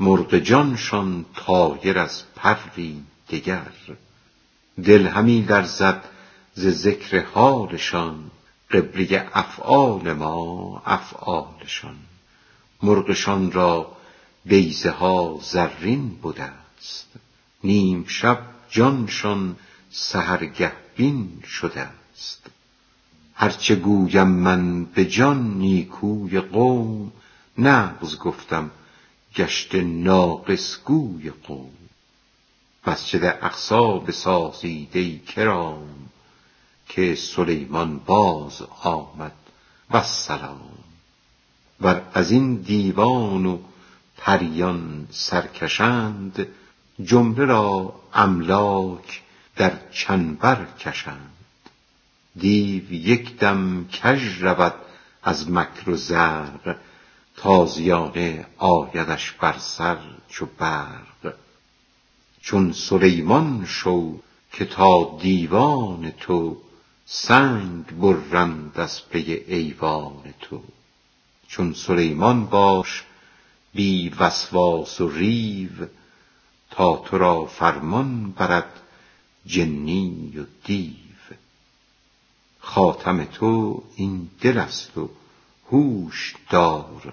مرغ 0.00 0.38
جانشان 0.38 1.24
طایر 1.36 1.98
از 1.98 2.22
پری 2.36 3.02
دگر. 3.28 3.72
دل 4.84 5.06
همی 5.06 5.40
لرزد 5.42 6.04
ز 6.54 6.68
ذکر 6.68 7.24
حالشان 7.24 8.30
قبله 8.70 9.28
افعال 9.32 10.12
ما 10.12 10.82
افعالشان. 10.86 11.96
مرغشان 12.82 13.52
را 13.52 13.96
بیضه 14.44 14.90
ها 14.90 15.38
زرین 15.42 16.18
بدست 16.24 17.08
نیم 17.64 18.04
شب 18.08 18.38
جانشان 18.70 19.56
سحرگه 19.90 20.72
بین 20.96 21.42
شدست 21.46 22.50
هر 23.34 23.50
چه 23.50 23.74
گویم 23.74 24.28
من 24.28 24.84
به 24.84 25.04
جان 25.04 25.58
نیکوی 25.58 26.40
قوم 26.40 27.12
نغز 27.58 28.18
گفتم 28.18 28.70
گشته 29.36 29.82
ناقص 29.82 30.78
گوی 30.84 31.30
قوم. 31.30 31.70
مسجد 32.86 33.24
اقصی 33.42 34.00
بسازید 34.06 34.96
ای 34.96 35.18
کرام 35.18 35.88
که 36.88 37.14
سلیمان 37.14 37.98
باز 37.98 38.62
آمد 38.82 39.32
والسلام 39.90 40.60
ور 41.80 42.02
از 42.14 42.30
این 42.30 42.54
دیوان 42.54 43.46
و 43.46 43.58
پریان 44.16 45.08
سرکشند 45.10 46.46
جمله 47.04 47.44
را 47.44 47.94
املاک 48.14 49.22
در 49.56 49.72
چنبر 49.92 50.66
کشند. 50.78 51.41
دیو 52.36 52.92
یک 52.92 53.36
دم 53.36 53.88
کژ 53.92 54.42
رود 54.42 54.74
از 55.22 55.50
مکر 55.50 55.90
و 55.90 55.96
زرق 55.96 56.76
تازیانه 57.36 58.46
آیدش 58.58 59.30
بر 59.30 59.58
سر 59.58 59.98
چو 60.28 60.46
برق. 60.58 61.34
چون 62.40 62.72
سلیمان 62.72 63.64
شو 63.66 64.18
که 64.52 64.64
تا 64.64 65.18
دیوان 65.20 66.10
تو 66.10 66.56
سنگ 67.06 67.86
برند 67.86 68.80
از 68.80 69.08
پی 69.08 69.32
ایوان 69.46 70.34
تو. 70.40 70.62
چون 71.48 71.72
سلیمان 71.72 72.46
باش 72.46 73.04
بی 73.74 74.08
وسواس 74.08 75.00
و 75.00 75.08
ریو 75.08 75.86
تا 76.70 76.96
تو 76.96 77.18
را 77.18 77.46
فرمان 77.46 78.30
برد 78.30 78.80
جنی 79.46 80.32
و 80.38 80.44
دیو. 80.64 81.01
خاتم 82.62 83.24
تو 83.24 83.82
این 83.96 84.28
دل 84.40 84.58
است 84.58 84.98
و 84.98 85.10
هوش 85.70 86.34
دار 86.50 87.12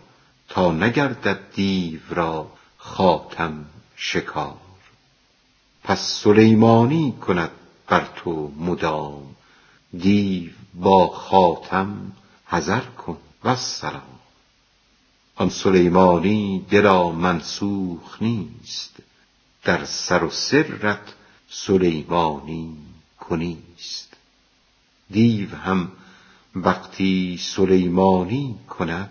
تا 0.50 0.72
نگردد 0.72 1.40
دیو 1.56 2.00
را 2.10 2.52
خاتم 2.78 3.66
شکار. 3.96 4.58
پس 5.84 6.22
سلیمانی 6.24 7.12
کند 7.12 7.52
بر 7.88 8.08
تو 8.16 8.52
مدام 8.58 9.36
دیو 9.98 10.52
با 10.74 11.08
خاتم 11.08 12.12
حذر 12.46 12.82
کن 12.82 13.18
والسلام 13.44 14.20
آن 15.36 15.50
سلیمانی 15.50 16.66
دلا 16.70 17.10
منسوخ 17.12 18.22
نیست 18.22 18.96
در 19.64 19.86
سر 19.86 20.24
و 20.24 20.30
سرت 20.30 21.14
سلیمانی 21.50 22.78
کنیست 23.20 24.09
دیو 25.12 25.56
هم 25.56 25.92
وقتی 26.56 27.40
سلیمانی 27.42 28.56
کند 28.70 29.10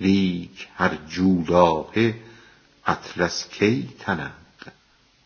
لیک 0.00 0.68
هر 0.76 0.98
جولاهه 1.08 2.14
اطلس 2.86 3.48
کی 3.48 3.88
تند 3.98 4.32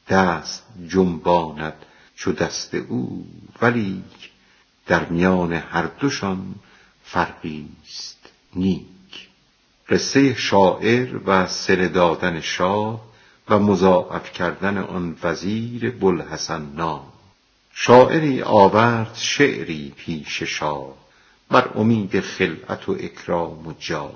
دست 0.09 0.63
جنباند 0.89 1.75
چو 2.17 2.33
دست 2.33 2.75
او 2.75 3.27
ولیک 3.63 4.31
در 4.87 5.05
میان 5.05 5.53
هر 5.53 5.87
دوشان 5.87 6.55
فرقیست 7.05 8.19
نیک. 8.57 9.29
قصه 9.89 10.35
شاعر 10.35 11.21
و 11.27 11.47
صله 11.47 11.89
دادن 11.89 12.41
شاه 12.41 13.01
و 13.49 13.59
مضاعف 13.59 14.33
کردن 14.33 14.79
آن 14.79 15.17
وزیر 15.23 15.91
بوالحسن 15.91 16.63
نام. 16.77 17.14
شاعری 17.75 18.43
آورد 18.43 19.15
شعری 19.15 19.93
پیش 19.97 20.43
شاه 20.43 20.95
بر 21.51 21.71
امید 21.75 22.21
خلعت 22.21 22.89
و 22.89 22.93
اکرام 22.93 23.67
و 23.67 23.73
جاه 23.79 24.15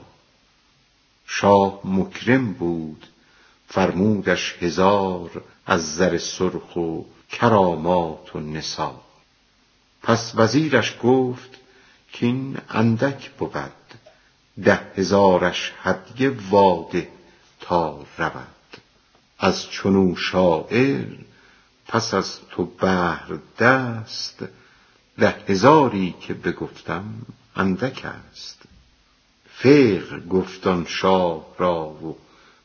شاه 1.26 1.80
مکرم 1.84 2.52
بود 2.52 3.06
فرمودش 3.68 4.56
هزار 4.60 5.42
از 5.66 5.94
زر 5.94 6.18
سرخ 6.18 6.76
و 6.76 7.02
کرامات 7.30 8.36
و 8.36 8.40
نثار 8.40 9.00
پس 10.02 10.32
وزیرش 10.34 10.94
گفت 11.02 11.50
کاین 12.20 12.58
اندک 12.68 13.30
بود 13.30 13.52
ده 14.64 14.80
هزارش 14.96 15.72
هدیه 15.82 16.32
واده 16.50 17.08
تا 17.60 18.04
رود. 18.18 18.46
از 19.38 19.70
چنو 19.70 20.16
شاعر 20.16 21.04
پس 21.88 22.14
از 22.14 22.40
تو 22.50 22.64
بهر 22.64 23.38
دست 23.58 24.44
ده 25.18 25.36
هزاری 25.48 26.14
که 26.20 26.34
بگفتم 26.34 27.04
اندک 27.56 28.04
است. 28.04 28.62
فقه 29.54 30.20
گفت 30.20 30.66
آن 30.66 30.84
شاه 30.88 31.46
را 31.58 31.86
و 31.88 32.16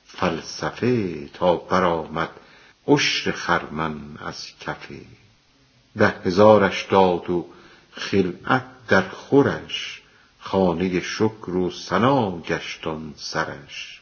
فلسفه 0.06 1.28
تا 1.28 1.56
برآمد 1.56 2.30
عشر 2.88 3.32
خرمن 3.32 4.18
از 4.18 4.48
کفه. 4.60 5.02
ده 5.98 6.22
هزارش 6.26 6.84
داد 6.84 7.30
و 7.30 7.46
خلعت 7.92 8.66
در 8.88 9.10
خورش 9.10 10.02
خانه 10.40 11.02
شکر 11.02 11.50
و 11.50 11.72
ثنا 11.72 12.40
گشت 12.40 12.88
آن 12.88 13.14
سرش. 13.18 14.02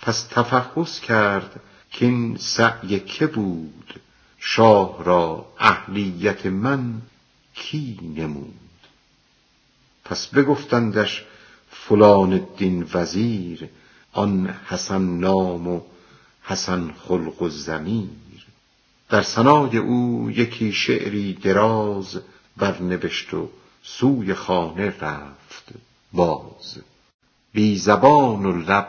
پس 0.00 0.22
تفحص 0.22 1.00
کرد 1.00 1.60
کاین 1.98 2.36
سعی 2.36 3.00
که 3.00 3.26
بود 3.26 4.00
شاه 4.38 5.04
را 5.04 5.46
اهلیت 5.58 6.46
من 6.46 7.02
کی 7.54 7.98
نمود؟ 8.16 8.54
پس 10.04 10.26
بگفتندش 10.26 11.24
فلان 11.70 12.32
الدین 12.32 12.86
وزیر 12.94 13.68
آن 14.12 14.54
حسن 14.66 15.02
نام 15.02 15.68
و 15.68 15.80
حسن 16.42 16.92
خلق 16.92 17.42
و 17.42 17.48
ضمیر. 17.48 18.46
در 19.08 19.22
ثنای 19.22 19.76
او 19.76 20.30
یکی 20.30 20.72
شعری 20.72 21.34
دراز 21.34 22.20
برنوشت 22.56 23.34
و 23.34 23.50
سوی 23.82 24.34
خانه 24.34 24.94
رفت. 25.00 25.72
باز 26.12 26.78
بی 27.52 27.76
زبان 27.76 28.46
و 28.46 28.52
لب 28.52 28.88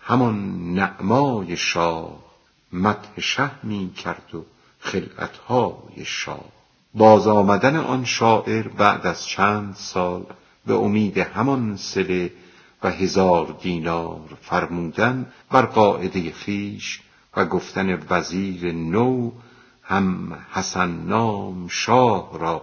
همان 0.00 0.64
نعمای 0.74 1.56
شاه 1.56 2.31
مدح 2.72 3.20
شه 3.20 3.50
می 3.62 3.92
کرد 3.92 4.34
و 4.34 4.44
خلعتهای 4.78 6.04
شاه. 6.04 6.44
باز 6.94 7.26
آمدن 7.26 7.76
آن 7.76 8.04
شاعر 8.04 8.68
بعد 8.68 9.06
از 9.06 9.26
چند 9.26 9.74
سال 9.74 10.26
به 10.66 10.74
امید 10.74 11.18
همان 11.18 11.76
صله 11.76 12.32
و 12.82 12.90
هزار 12.90 13.56
دینار 13.60 14.38
فرمودن 14.40 15.32
بر 15.50 15.62
قاعده 15.62 16.32
خویش 16.32 17.02
و 17.36 17.44
گفتن 17.44 18.06
وزیر 18.10 18.72
نو 18.72 19.30
هم 19.82 20.38
حسن 20.52 20.90
نام 20.90 21.68
شاه 21.68 22.38
را 22.38 22.62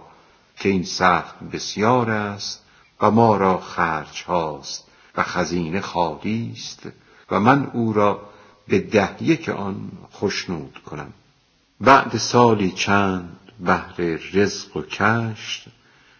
که 0.56 0.68
این 0.68 0.84
سخت 0.84 1.40
بسیار 1.52 2.10
است 2.10 2.64
و 3.00 3.10
ما 3.10 3.36
را 3.36 3.58
خرج 3.58 4.24
هاست 4.26 4.88
و 5.16 5.22
خزینه 5.22 5.80
خالی 5.80 6.52
است 6.52 6.88
و 7.30 7.40
من 7.40 7.70
او 7.72 7.92
را 7.92 8.29
به 8.70 8.78
ده 8.78 9.22
یک 9.22 9.48
آن 9.48 9.90
خشنود 10.12 10.78
کنم. 10.86 11.12
بعد 11.80 12.16
سالی 12.16 12.70
چند 12.70 13.38
بهر 13.60 14.00
رزق 14.32 14.76
و 14.76 14.82
کشت 14.82 15.64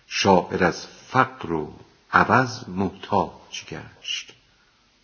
شاعر 0.06 0.64
از 0.64 0.86
فقر 0.86 1.52
و 1.52 1.72
عوض 2.12 2.68
محتاج 2.68 3.64
گشت. 3.68 4.32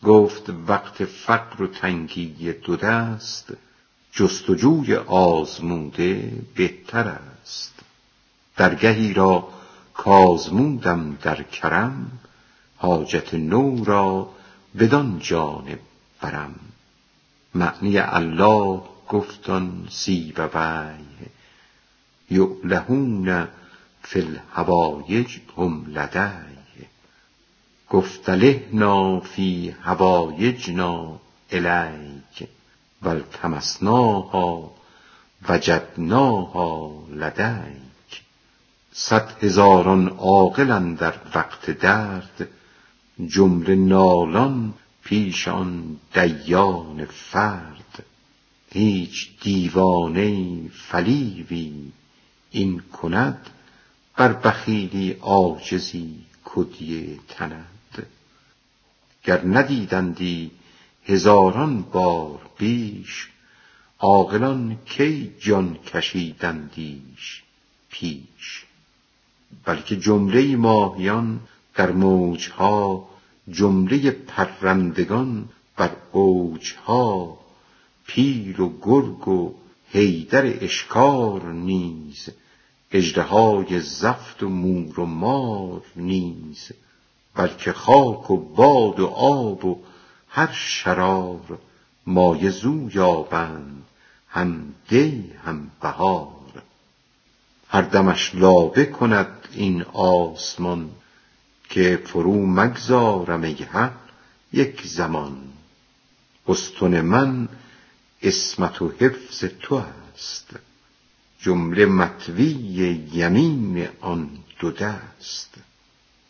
گفت 0.03 0.51
وقت 0.69 1.05
فقر 1.05 1.63
و 1.63 1.67
تنگی 1.67 2.53
دو 2.53 2.77
دست 2.77 3.53
جستجوی 4.13 4.97
آزموده 4.97 6.33
بهتر 6.55 7.19
است. 7.43 7.75
درگهی 8.57 9.15
را 9.15 9.49
کآزمودم 9.95 11.19
در 11.23 11.43
کرم 11.43 12.11
حاجت 12.77 13.35
نو 13.35 13.85
را 13.85 14.29
بدان 14.79 15.19
جانب 15.19 15.79
برم. 16.21 16.66
معنی 17.57 17.99
الله 17.99 18.83
گفت 19.09 19.51
آن 19.51 19.89
سیبویه 19.91 21.31
یعلهون 22.31 23.49
فی 24.03 24.21
الحوایج 24.21 25.39
هم 25.59 25.87
لدی 25.87 26.87
گفت 27.91 28.29
الحنا 28.29 29.21
فی 29.21 29.75
حوایجنا 29.83 31.21
الیک. 31.53 32.49
و 33.03 33.09
التمسناها 33.09 34.71
وجدناها 35.49 36.93
لدیک. 37.11 38.23
صد 38.93 39.45
هزاران 39.45 40.09
عاقل 40.09 40.71
اندر 40.71 41.15
وقت 41.35 41.71
درد. 41.71 42.49
جمله 43.27 43.75
نالان 43.75 44.75
پیش 45.07 45.49
آن 45.49 45.97
دیان 46.15 47.05
فرد. 47.05 48.05
هیچ 48.73 49.29
دیوانه 49.41 50.69
فلیوی 50.69 51.93
این 52.51 52.81
کند 52.81 53.51
بر 54.17 54.33
بخیلی 54.33 55.13
عاجزی 55.13 56.15
کدیه 56.45 57.19
تند. 57.29 58.07
گر 59.25 59.45
ندیدندی 59.45 60.51
هزاران 61.05 61.83
بار 61.83 62.41
بیش 62.59 63.29
عاقلان 63.99 64.79
کی 64.85 65.35
جان 65.41 65.75
کشیدندیش 65.75 67.43
پیش؟ 67.91 68.65
بلکه 69.65 69.97
جمله 69.97 70.57
ماهیان 70.57 71.41
در 71.75 71.93
موج 71.93 72.49
ها 72.51 73.16
جمله 73.51 74.11
پرندگان 74.11 75.49
بر 75.77 75.91
اوج 76.13 76.75
ها 76.75 77.39
پیل 78.07 78.61
و 78.61 78.73
گرگ 78.83 79.29
و 79.29 79.55
حیدر 79.91 80.65
اشکار 80.65 81.53
نیز 81.53 82.29
اژدهای 82.93 83.81
زفت 83.81 84.43
و 84.43 84.49
مور 84.49 85.01
و 85.01 85.07
مار 85.07 85.83
نیز 85.97 86.73
بلکه 87.35 87.73
خاک 87.73 88.31
و 88.31 88.37
باد 88.37 89.01
و 89.01 89.07
آب 89.07 89.65
و 89.65 89.79
هر 90.29 90.53
شرار 90.53 91.59
مایه 92.07 92.51
زو 92.51 92.91
یابند 92.95 93.85
هم 94.29 94.75
دی 94.89 95.33
هم 95.45 95.71
بهار. 95.83 96.63
هر 97.69 97.83
دمش 97.83 98.35
لابه 98.35 98.85
کند 98.87 99.49
این 99.53 99.83
آسمان 99.93 100.91
که 101.69 102.03
فرو 102.05 102.47
مگذارم 102.47 103.43
ای 103.43 103.55
حق 103.55 103.93
یک 104.53 104.83
زمان. 104.87 105.37
استن 106.49 107.01
من 107.01 107.49
عصمت 108.23 108.83
و 108.83 108.93
حفظ 108.99 109.45
تو 109.61 109.83
است. 110.15 110.51
جمله 111.41 111.87
مطوی 111.87 112.47
یمین 113.13 113.89
آن 114.01 114.31
دو 114.61 114.71
دست. 114.71 115.55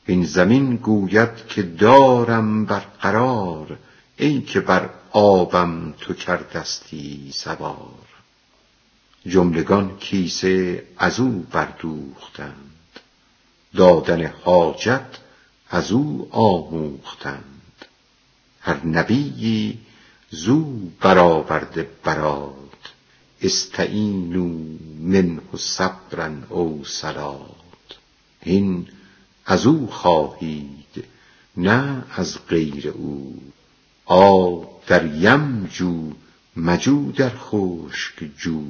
وین 0.08 0.24
زمین 0.24 0.76
گوید 0.76 1.46
که 1.48 1.62
دارم 1.62 2.64
برقرار 2.64 3.78
ای 4.16 4.40
که 4.40 4.60
بر 4.60 4.90
آبم 5.10 5.94
تو 6.00 6.14
کردستی 6.14 7.30
سوار. 7.34 8.06
جملگان 9.26 9.96
کیسه 9.96 10.86
از 10.98 11.20
او 11.20 11.46
بردوختند. 11.52 12.70
دادن 13.74 14.26
حاجت 14.26 15.18
از 15.70 15.92
او 15.92 16.28
آموختند. 16.30 17.84
هر 18.60 18.86
نبیی 18.86 19.78
زو 20.30 20.64
برآورده 21.00 21.90
برات 22.04 22.56
استعینوا 23.42 24.76
منه 25.00 25.40
صبرا 25.58 26.30
او 26.48 26.84
صلات. 26.84 27.98
هین 28.40 28.88
از 29.46 29.66
او 29.66 29.86
خواهید 29.86 31.04
نه 31.56 32.04
از 32.16 32.38
غیر 32.48 32.88
او. 32.88 33.42
آب 34.04 34.82
در 34.86 35.16
یم 35.16 35.66
جو 35.72 36.12
مجو 36.56 37.12
در 37.12 37.32
خشک 37.38 38.30
جو. 38.38 38.62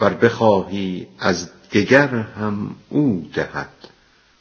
ور 0.00 0.14
بخواهی 0.14 1.06
از 1.18 1.50
دگر 1.72 2.08
هم 2.14 2.76
او 2.88 3.30
دهد. 3.34 3.70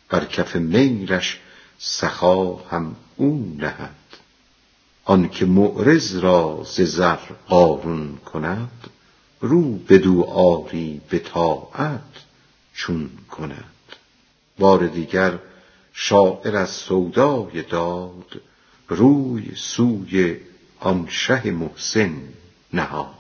بر 0.10 0.26
کف 0.26 0.56
میلش 0.56 1.40
سخا 1.78 2.56
هم 2.56 2.96
او 3.16 3.56
نهد. 3.58 3.96
آن 5.06 5.30
که 5.30 5.46
معرض 5.46 6.16
را 6.16 6.66
ز 6.76 6.82
زر 6.82 7.20
قارون 7.48 8.18
کند 8.18 8.90
رو 9.42 9.62
بدو 9.62 10.24
آری 10.24 11.02
به 11.10 11.20
طاعت 11.20 12.02
چون 12.74 13.10
کند. 13.32 13.66
بار 14.60 14.88
دیگر 14.88 15.40
شاعر 15.94 16.56
از 16.56 16.70
سودای 16.70 17.64
داد 17.64 18.42
روی 18.88 19.56
سوی 19.56 20.38
آن 20.80 21.08
شه 21.10 21.52
محسن 21.52 22.18
نهاد. 22.74 23.16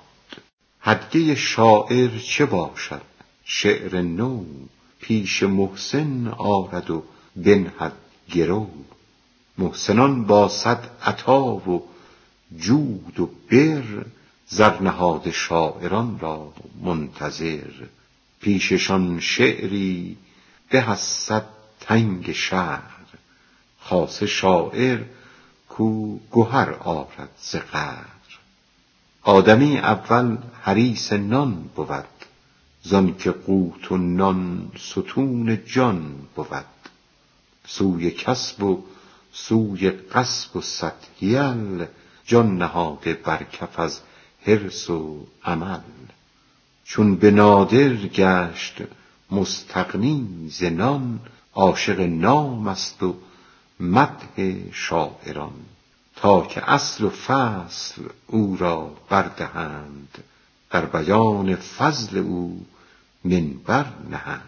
هدیه 0.82 1.36
شاعر 1.36 2.18
چه 2.18 2.46
باشد؟ 2.46 3.02
شعر 3.46 4.02
نو 4.02 4.46
پیش 5.02 5.44
محسن 5.44 6.28
آرد 6.28 6.90
و 6.92 7.04
بنهد 7.36 7.94
گرو. 8.32 8.68
محسنان 9.58 10.24
با 10.24 10.48
صد 10.48 10.90
عطا 11.04 11.44
و 11.44 11.84
جود 12.58 13.20
و 13.20 13.30
بر 13.52 14.06
زر 14.48 14.82
نهاده 14.82 15.32
شاعران 15.32 16.20
را 16.20 16.54
منتظر. 16.84 17.72
پیششان 18.40 19.20
شعری 19.20 20.18
به 20.70 20.92
از 20.92 21.32
تنگ 21.80 22.32
شهر. 22.32 23.00
خاصه 23.80 24.26
شاعر 24.26 25.00
کو 25.70 26.20
گهر 26.32 26.74
آرد 26.74 27.30
ز 27.42 27.56
آدمی 29.24 29.78
اول 29.78 30.38
حریص 30.62 31.14
نان 31.14 31.70
بود. 31.76 32.19
زان 32.84 33.18
که 33.18 33.32
قوت 33.32 33.92
و 33.92 33.98
نان 33.98 34.72
ستون 34.78 35.66
جان 35.66 36.16
بود. 36.36 36.66
سوی 37.68 38.12
کسب 38.12 38.64
و 38.64 38.84
سوی 39.32 39.90
قصب 39.90 40.56
و 40.56 40.62
صد 40.62 40.96
جان 42.26 42.58
نهاده 42.58 43.14
بر 43.14 43.44
کف 43.44 43.80
از 43.80 44.00
حرص 44.42 44.90
و 44.90 45.28
عمل. 45.44 45.80
چون 46.84 47.16
به 47.16 47.32
نادر 47.32 47.94
گشت 47.96 48.76
مستغنی 49.32 50.50
ز 50.52 50.64
نان 50.64 51.20
عاشق 51.54 52.00
نام 52.00 52.68
است 52.68 53.04
و 53.04 53.16
مدح 53.80 54.56
شاعران. 54.72 55.54
تا 56.16 56.42
که 56.42 56.72
اصل 56.72 57.04
و 57.04 57.10
فصل 57.10 58.02
او 58.28 58.58
را 58.60 58.96
بردهند 59.10 60.24
در 60.70 60.86
بیان 60.86 61.56
فضل 61.56 62.18
او 62.18 62.66
منبر 63.24 63.86
نهند 64.10 64.42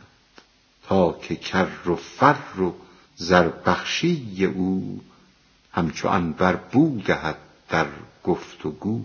تا 0.83 1.13
که 1.13 1.35
کر 1.35 1.89
و 1.89 1.95
فر 1.95 2.61
و 2.61 2.75
زربخشی 3.15 4.45
او 4.45 5.01
همچو 5.71 6.09
عنبر 6.09 6.55
بو 6.55 7.01
دهد 7.05 7.37
در 7.69 7.87
گفت 8.23 8.65
و 8.65 8.71
گو 8.71 9.03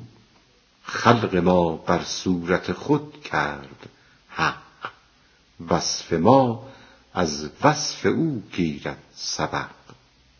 خلق 0.82 1.36
ما 1.36 1.76
بر 1.76 2.02
صورت 2.04 2.72
خود 2.72 3.22
کرد 3.22 3.88
حق 4.28 4.90
وصف 5.70 6.12
ما 6.12 6.68
از 7.14 7.50
وصف 7.64 8.06
او 8.06 8.42
گیرد 8.52 9.02
سبق. 9.14 9.70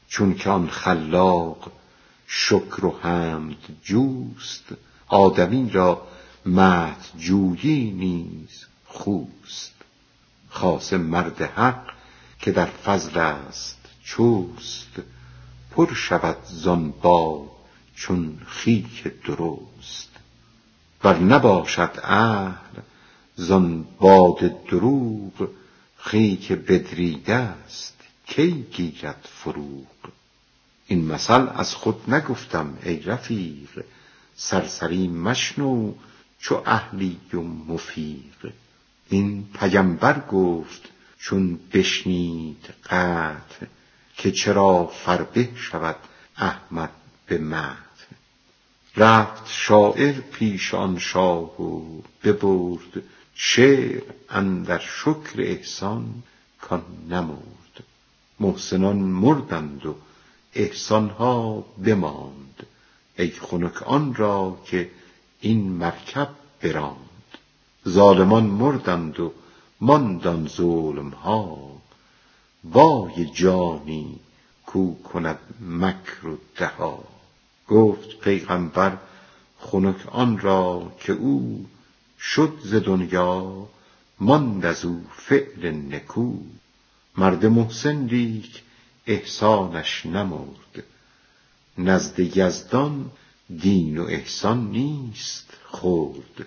چونک 0.09 0.47
آن 0.47 0.69
خلاق 0.71 1.73
شکر 2.27 2.85
و 2.85 2.99
حمد 3.03 3.57
جوست 3.83 4.65
آدمی 5.09 5.71
را 5.71 6.07
مدح 6.46 7.18
جویی 7.18 7.90
نیز 7.90 8.64
خوست. 8.85 9.72
خاصه 10.48 10.96
مرد 10.96 11.42
حق 11.42 11.92
که 12.40 12.52
در 12.52 12.66
فضل 12.66 13.18
است 13.18 13.78
چست 14.04 15.02
پر 15.70 15.94
شود 15.94 16.37
زان 16.44 16.90
باد 16.90 17.48
چون 17.94 18.38
خیک 18.46 19.02
درست. 19.26 20.09
ور 21.04 21.18
نباشد 21.18 22.00
اهل 22.02 22.82
زان 23.37 23.87
باد 24.00 24.64
دروغ 24.64 25.48
خیک 25.96 26.52
بدریده 26.52 27.35
است 27.35 27.94
کی 28.26 28.66
گیرد 28.72 29.28
فروغ. 29.32 29.87
این 30.87 31.04
مثل 31.04 31.46
از 31.54 31.74
خود 31.74 32.14
نگفتم 32.14 32.78
ای 32.82 33.00
رفیق 33.00 33.85
سرسری 34.37 35.09
مشنو 35.09 35.94
چو 36.40 36.62
اهلی 36.66 37.20
و 37.35 37.40
مفیق. 37.40 38.53
این 39.09 39.49
پیمبر 39.55 40.20
گفت 40.20 40.88
چون 41.18 41.61
بشنید 41.72 42.75
قطع 42.85 43.66
که 44.16 44.33
چرا 44.33 44.87
فربه 44.87 45.49
شود 45.57 45.96
احمد 46.37 46.90
به 47.27 47.38
مدح 47.38 47.87
رفت 48.96 49.42
شاعر 49.49 50.12
پیش 50.12 50.75
آن 50.75 50.99
شاه 50.99 51.62
و 51.62 52.03
ببرد 52.25 53.03
شعر 53.35 54.03
اندر 54.31 54.79
شکر 54.79 55.40
احسان 55.40 56.22
کان 56.61 56.83
نمرد. 57.11 57.85
محسنان 58.40 58.96
مردند 58.96 59.87
و 59.87 59.96
احسان 60.55 61.09
ها 61.09 61.61
بماند. 61.85 62.66
ای 63.18 63.31
خنک 63.31 63.83
آن 63.83 64.14
را 64.14 64.59
که 64.64 64.90
این 65.40 65.68
مرکب 65.72 66.29
براند. 66.62 66.96
ظالمان 67.88 68.44
مردند 68.44 69.20
و 69.20 69.33
ماند 69.81 70.27
آن 70.27 70.49
ظلم 70.49 71.09
ها 71.11 71.59
وای 72.64 73.27
جانی 73.35 74.20
کو 74.66 74.94
کند 74.94 75.38
مکر 75.61 76.27
و 76.27 76.38
دها. 76.57 77.05
گفت 77.68 78.20
پیغمبر 78.20 78.96
خنک 79.59 80.07
آن 80.07 80.38
را 80.38 80.92
که 81.01 81.12
او 81.12 81.66
شد 82.20 82.53
ز 82.64 82.75
دنیا 82.75 83.68
ماند 84.20 84.66
از 84.66 84.85
او 84.85 85.05
فعل 85.16 85.70
نکو. 85.70 86.33
مرد 87.16 87.46
محسن 87.46 88.07
لیک 88.07 88.62
احسانش 89.07 90.07
نمرد. 90.07 90.85
نزد 91.79 92.37
یزدان 92.37 93.11
دین 93.50 93.98
و 93.98 94.04
احسان 94.04 94.70
نیست 94.70 95.52
خرد. 95.72 96.46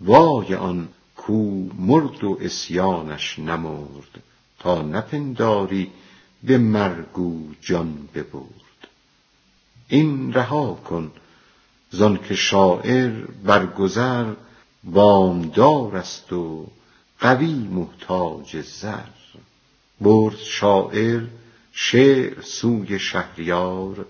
وای 0.00 0.54
آن 0.54 0.88
کو 1.16 1.68
مرد 1.78 2.24
و 2.24 2.34
عصیانش 2.34 3.38
نمرد 3.38 4.22
تا 4.58 4.82
نپنداری 4.82 5.90
به 6.42 6.58
مرگ 6.58 7.18
او 7.18 7.54
جان 7.60 8.08
ببرد. 8.14 8.88
این 9.88 10.32
رها 10.32 10.74
کن 10.74 11.12
زانک 11.90 12.34
شاعر 12.34 13.26
بر 13.44 13.66
گذر 13.66 14.34
وامدار 14.84 15.96
است 15.96 16.32
و 16.32 16.66
قوی 17.20 17.54
محتاج 17.54 18.60
زر. 18.60 19.08
برد 20.00 20.36
شاعر 20.36 21.22
شعر 21.72 22.40
سوی 22.42 22.98
شهریار 22.98 24.06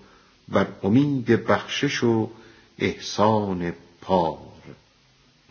بر 0.51 0.67
امید 0.83 1.25
بخشش 1.25 2.03
و 2.03 2.29
احسان 2.79 3.73
پار. 4.01 4.37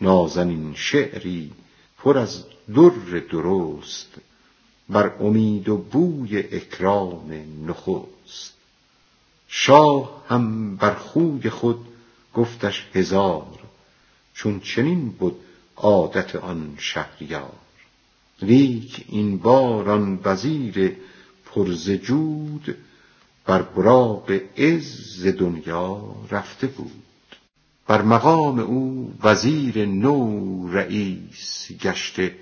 نازنین 0.01 0.73
شعری 0.75 1.51
پر 1.97 2.17
از 2.17 2.43
در 2.75 3.19
درست 3.19 4.09
بر 4.89 5.11
امید 5.19 5.69
و 5.69 5.77
بوی 5.77 6.37
اکرام 6.37 7.31
نخست. 7.67 8.53
شاه 9.47 10.23
هم 10.27 10.75
بر 10.75 10.93
خوی 10.93 11.49
خود 11.49 11.85
گفتش 12.33 12.87
هزار 12.93 13.59
چون 14.33 14.59
چنین 14.59 15.11
بد 15.11 15.33
عادت 15.75 16.35
آن 16.35 16.75
شهریار. 16.77 17.53
لیک 18.41 19.05
این 19.09 19.37
بار 19.37 19.89
آن 19.89 20.19
وزیر 20.23 20.95
پر 21.45 21.73
ز 21.73 21.89
جود 21.89 22.77
بر 23.49 23.61
براق 23.61 24.31
عز 24.57 25.27
دنیا 25.27 26.15
رفته 26.31 26.67
بود. 26.67 27.03
بر 27.87 28.01
مقام 28.01 28.59
او 28.59 29.13
وزیر 29.23 29.85
نو 29.85 30.77
رییس 30.77 31.71
گشته 31.81 32.35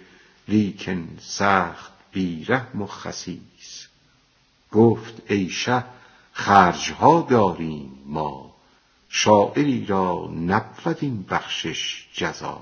لیکن 0.48 1.08
سخت 1.20 1.92
بی 2.12 2.46
رحم 2.46 2.82
و 2.82 2.88
خسیس. 2.88 3.88
گفت 4.72 5.32
ای 5.32 5.50
شه 5.50 5.84
خرجها 6.32 7.28
داریم 7.30 7.92
ما 8.06 8.56
شاعری 9.10 9.86
را 9.86 10.30
نبود 10.46 10.98
این 11.02 11.26
بخشش 11.30 12.08
جزا. 12.14 12.62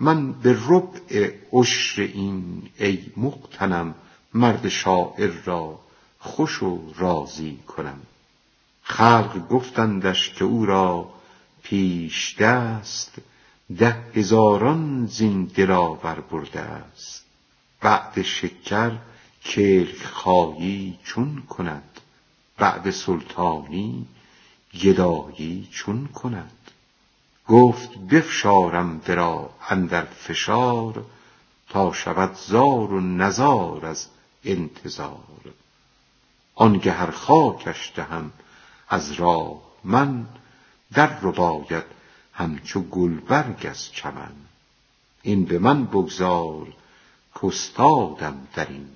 من 0.00 0.32
به 0.32 0.56
ربع 0.68 1.30
عشر 1.52 2.02
این 2.02 2.62
ای 2.78 2.98
مغتنم 3.16 3.94
مرد 4.34 4.68
شاعر 4.68 5.32
را 5.44 5.83
خوش 6.24 6.62
و 6.62 6.78
راضی 6.96 7.56
کنم. 7.56 8.00
خلق 8.82 9.48
گفتندش 9.48 10.30
که 10.30 10.44
او 10.44 10.66
را 10.66 11.10
پیش 11.62 12.36
دست 12.38 13.12
ده 13.78 13.96
هزاران 14.14 15.06
زین 15.06 15.44
دلاور 15.44 16.20
برده 16.20 16.60
است. 16.60 17.24
بعد 17.80 18.22
شکر 18.22 18.92
کلک 19.44 20.04
خایی 20.04 20.98
چون 21.04 21.42
کند. 21.48 22.00
بعد 22.58 22.90
سلطانی 22.90 24.06
گدایی 24.82 25.68
چون 25.70 26.06
کند. 26.06 26.70
گفت 27.48 27.98
بفشارم 27.98 29.00
ورا 29.08 29.50
اندر 29.68 30.04
فشار 30.04 31.04
تا 31.68 31.92
شود 31.92 32.34
زار 32.34 32.92
و 32.92 33.00
نزار 33.00 33.86
از 33.86 34.06
انتظار. 34.44 35.54
آنگه 36.54 37.02
ار 37.02 37.10
خاکش 37.10 37.92
دهم 37.96 38.32
از 38.88 39.12
راه 39.12 39.62
من 39.84 40.26
در 40.92 41.18
رباید 41.22 41.84
همچو 42.32 42.80
گلبرگ 42.80 43.66
از 43.70 43.92
چمن. 43.92 44.32
این 45.22 45.44
به 45.44 45.58
من 45.58 45.84
بگذار 45.84 46.66
کاستادم 47.34 48.48
در 48.54 48.68
این 48.68 48.88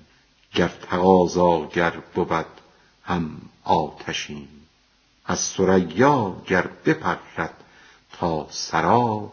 گر 0.53 0.67
تقاضاگر 0.67 1.91
بود 2.15 2.45
هم 3.03 3.41
آتشین. 3.63 4.47
از 5.25 5.39
ثریا 5.39 6.41
گر 6.47 6.67
بپرد 6.67 7.63
تا 8.11 8.47
سرا 8.49 9.31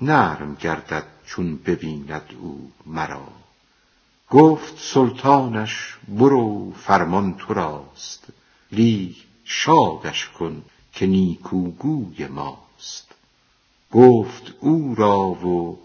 نرم 0.00 0.54
گردد 0.54 1.06
چون 1.26 1.56
ببیند 1.56 2.34
او 2.40 2.72
مرا. 2.86 3.41
گفت 4.32 4.74
سلطانش 4.78 5.96
برو 6.08 6.72
فرمان 6.72 7.34
تو 7.34 7.54
راست 7.54 8.26
لیک 8.72 9.24
شادش 9.44 10.28
کن 10.28 10.62
که 10.92 11.06
نیکوگوی 11.06 12.26
ماست. 12.26 13.14
گفت 13.90 14.54
او 14.60 14.94
را 14.94 15.18
و 15.20 15.78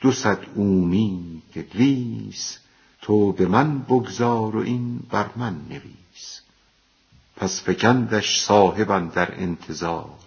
دو 0.00 0.12
صد 0.12 0.38
اومید 0.54 1.68
لیس 1.74 2.58
تو 3.02 3.32
به 3.32 3.46
من 3.46 3.78
بگذار 3.78 4.56
و 4.56 4.60
این 4.60 4.98
بر 5.10 5.30
من 5.36 5.56
نویس. 5.70 6.40
پس 7.36 7.62
فکندش 7.62 8.40
صاحب 8.40 9.12
در 9.14 9.40
انتظار 9.40 10.18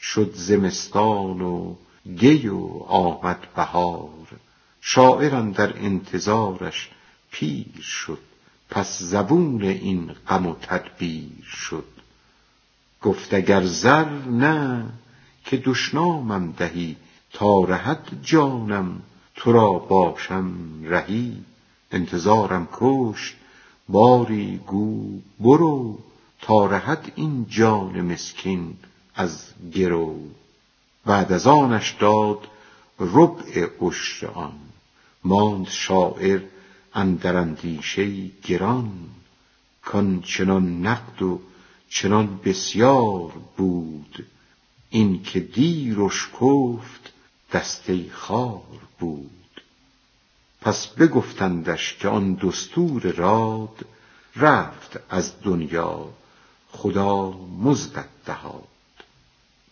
شد 0.00 0.32
زمستان 0.34 1.40
و 1.40 1.74
دی 2.16 2.48
و 2.48 2.66
آمد 2.88 3.48
بهار. 3.56 4.28
شاعر 4.80 5.40
در 5.40 5.78
انتظارش 5.78 6.90
پیر 7.32 7.80
شد. 7.80 8.18
پس 8.70 8.98
زبون 9.02 9.62
این 9.62 10.12
غم 10.28 10.46
و 10.46 10.54
تدبیر 10.54 11.44
شد. 11.44 11.84
گفت 13.02 13.34
اگر 13.34 13.66
زر 13.66 14.10
نه 14.28 14.86
که 15.44 15.56
دشنامم 15.56 16.52
دهی 16.52 16.96
تا 17.32 17.64
رهد 17.64 18.18
جانم 18.22 19.02
تو 19.34 19.52
را 19.52 19.72
باشم 19.72 20.54
رهی. 20.84 21.36
انتظارم 21.90 22.68
کشت 22.72 23.34
باری 23.88 24.60
گو 24.66 25.20
برو 25.40 25.98
تا 26.40 26.66
رهد 26.66 27.12
این 27.14 27.46
جان 27.48 28.00
مسکین 28.00 28.76
از 29.14 29.44
گرو. 29.74 30.16
بعد 31.06 31.32
از 31.32 31.46
آنش 31.46 31.96
داد 32.00 32.38
ربع 32.98 33.68
عشر 33.80 34.26
آن. 34.26 34.52
ماند 35.24 35.68
شاعر 35.68 36.40
اندر 36.94 37.36
اندیشه 37.36 38.28
گران 38.42 38.92
کان 39.82 40.22
چنان 40.22 40.86
نقد 40.86 41.22
و 41.22 41.40
چنان 41.88 42.40
بسیار 42.44 43.32
بود. 43.56 44.26
این 44.90 45.22
که 45.22 45.40
دیر 45.40 46.00
اشکفت 46.00 47.12
دسته 47.52 48.10
خار 48.10 48.80
بود. 48.98 49.60
پس 50.60 50.86
بگفتندش 50.86 51.94
که 51.94 52.08
آن 52.08 52.34
دستور 52.34 53.02
راد 53.02 53.86
رفت 54.36 55.00
از 55.10 55.32
دنیا 55.42 56.08
خدا 56.68 57.30
مزدت 57.62 58.08
دهاد. 58.26 58.68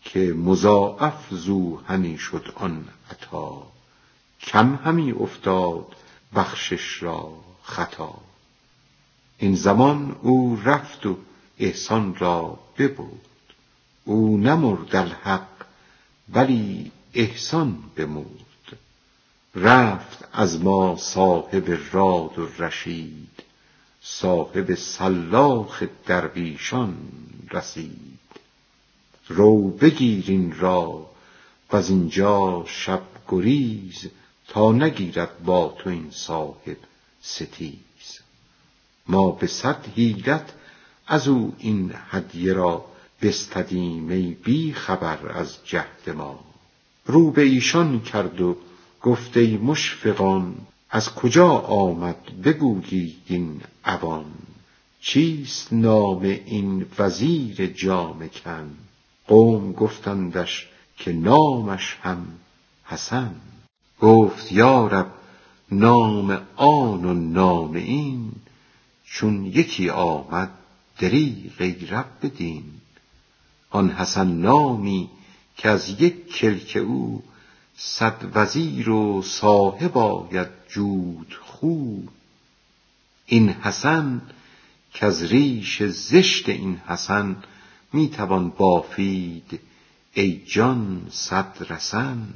که 0.05 0.19
مضاعف 0.19 1.31
زو 1.31 1.77
همی 1.77 2.19
شد 2.19 2.53
آن 2.55 2.89
عطا. 3.11 3.67
کم 4.41 4.75
همی 4.75 5.13
افتاد 5.13 5.87
بخشش 6.35 7.03
را 7.03 7.35
خطا. 7.63 8.15
این 9.39 9.55
زمان 9.55 10.17
او 10.23 10.61
رفت 10.65 11.07
و 11.07 11.17
احسان 11.59 12.15
را 12.17 12.59
ببرد. 12.79 13.31
او 14.05 14.37
نمرد 14.39 14.97
الحق 14.97 15.49
بلی 16.29 16.93
احسان 17.15 17.79
بمرد. 17.97 18.79
رفت 19.55 20.29
از 20.33 20.63
ما 20.63 20.97
صاحب 20.97 21.79
راد 21.93 22.39
و 22.39 22.49
رشید 22.59 23.43
صاحب 24.03 24.75
سلاخ 24.75 25.83
درویشان 26.07 26.97
رسید. 27.51 28.21
رو 29.29 29.69
بگیر 29.69 30.25
این 30.29 30.59
را 30.59 31.11
وز 31.73 31.91
اینجا 31.91 32.65
شب 32.67 33.03
گریز 33.29 34.11
تا 34.51 34.73
نگیرد 34.73 35.45
با 35.45 35.75
تو 35.79 35.91
این 35.91 36.11
صاحب 36.11 36.77
ستیز. 37.23 38.19
ما 39.09 39.31
به 39.31 39.47
صد 39.47 39.87
حیلت 39.97 40.53
از 41.07 41.29
او 41.29 41.55
این 41.59 41.93
هدیه 42.11 42.53
را 42.53 42.85
بستدیم 43.23 44.09
ای 44.09 44.31
بی 44.45 44.73
خبر 44.73 45.33
از 45.33 45.57
جهد 45.65 46.11
ما. 46.17 46.41
رو 47.07 47.31
به 47.31 47.43
ایشان 47.43 48.01
کرد 48.01 48.41
و 48.41 48.57
گفت 49.03 49.37
ای 49.37 49.57
مشفقان 49.57 50.55
از 50.91 51.15
کجا 51.15 51.49
آمد 51.59 52.43
بگویید 52.45 53.17
این 53.27 53.61
عوان؟ 53.85 54.25
چیست 55.01 55.73
نام 55.73 56.23
این 56.23 56.87
وزیر 56.99 57.67
جامه 57.67 58.29
کن؟ 58.29 58.77
قوم 59.27 59.73
گفتندش 59.73 60.69
که 60.97 61.13
نامش 61.13 61.97
هم 62.03 62.27
حسن. 62.85 63.35
گفت 64.01 64.53
یا 64.53 64.87
رب 64.87 65.13
نام 65.73 66.41
آن 66.57 67.05
و 67.05 67.15
نام 67.15 67.75
این 67.75 68.33
چون 69.05 69.45
یکی 69.45 69.91
آمد 69.91 70.51
دریغ 70.99 71.93
رب 71.93 72.37
دین. 72.37 72.65
آن 73.71 73.91
حسن 73.91 74.27
نامی 74.27 75.11
که 75.57 75.69
از 75.69 76.01
یک 76.01 76.33
کلک 76.37 76.77
او 76.87 77.23
صد 77.77 78.31
وزیر 78.35 78.91
و 78.91 79.23
صاحب 79.23 79.99
آید 79.99 80.49
جود 80.69 81.39
خو 81.43 81.97
این 83.27 83.49
حسن 83.49 84.23
کز 84.95 85.23
ریش 85.23 85.83
زشت 85.83 86.49
این 86.49 86.77
حسن 86.87 87.37
می 87.93 88.09
توان 88.09 88.49
بافید 88.51 89.61
ای 90.15 90.43
جان 90.47 91.07
صد 91.11 91.67
رسن. 91.71 92.29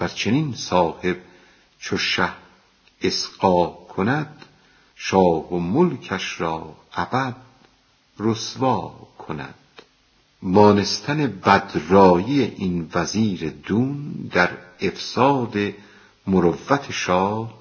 ور 0.00 0.08
چنین 0.08 0.54
صاحب 0.54 1.16
چو 1.78 1.98
شه 1.98 2.28
اصغا 3.02 3.66
کند 3.66 4.44
شاه 4.96 5.52
و 5.52 5.58
ملکش 5.58 6.40
را 6.40 6.74
ابد 6.94 7.36
رسوا 8.18 8.88
کند. 9.18 9.54
مانستن 10.42 11.26
بدرایی 11.26 12.42
این 12.42 12.90
وزیر 12.94 13.50
دون 13.50 14.12
در 14.32 14.50
افساد 14.80 15.54
مروت 16.26 16.90
شاه 16.90 17.54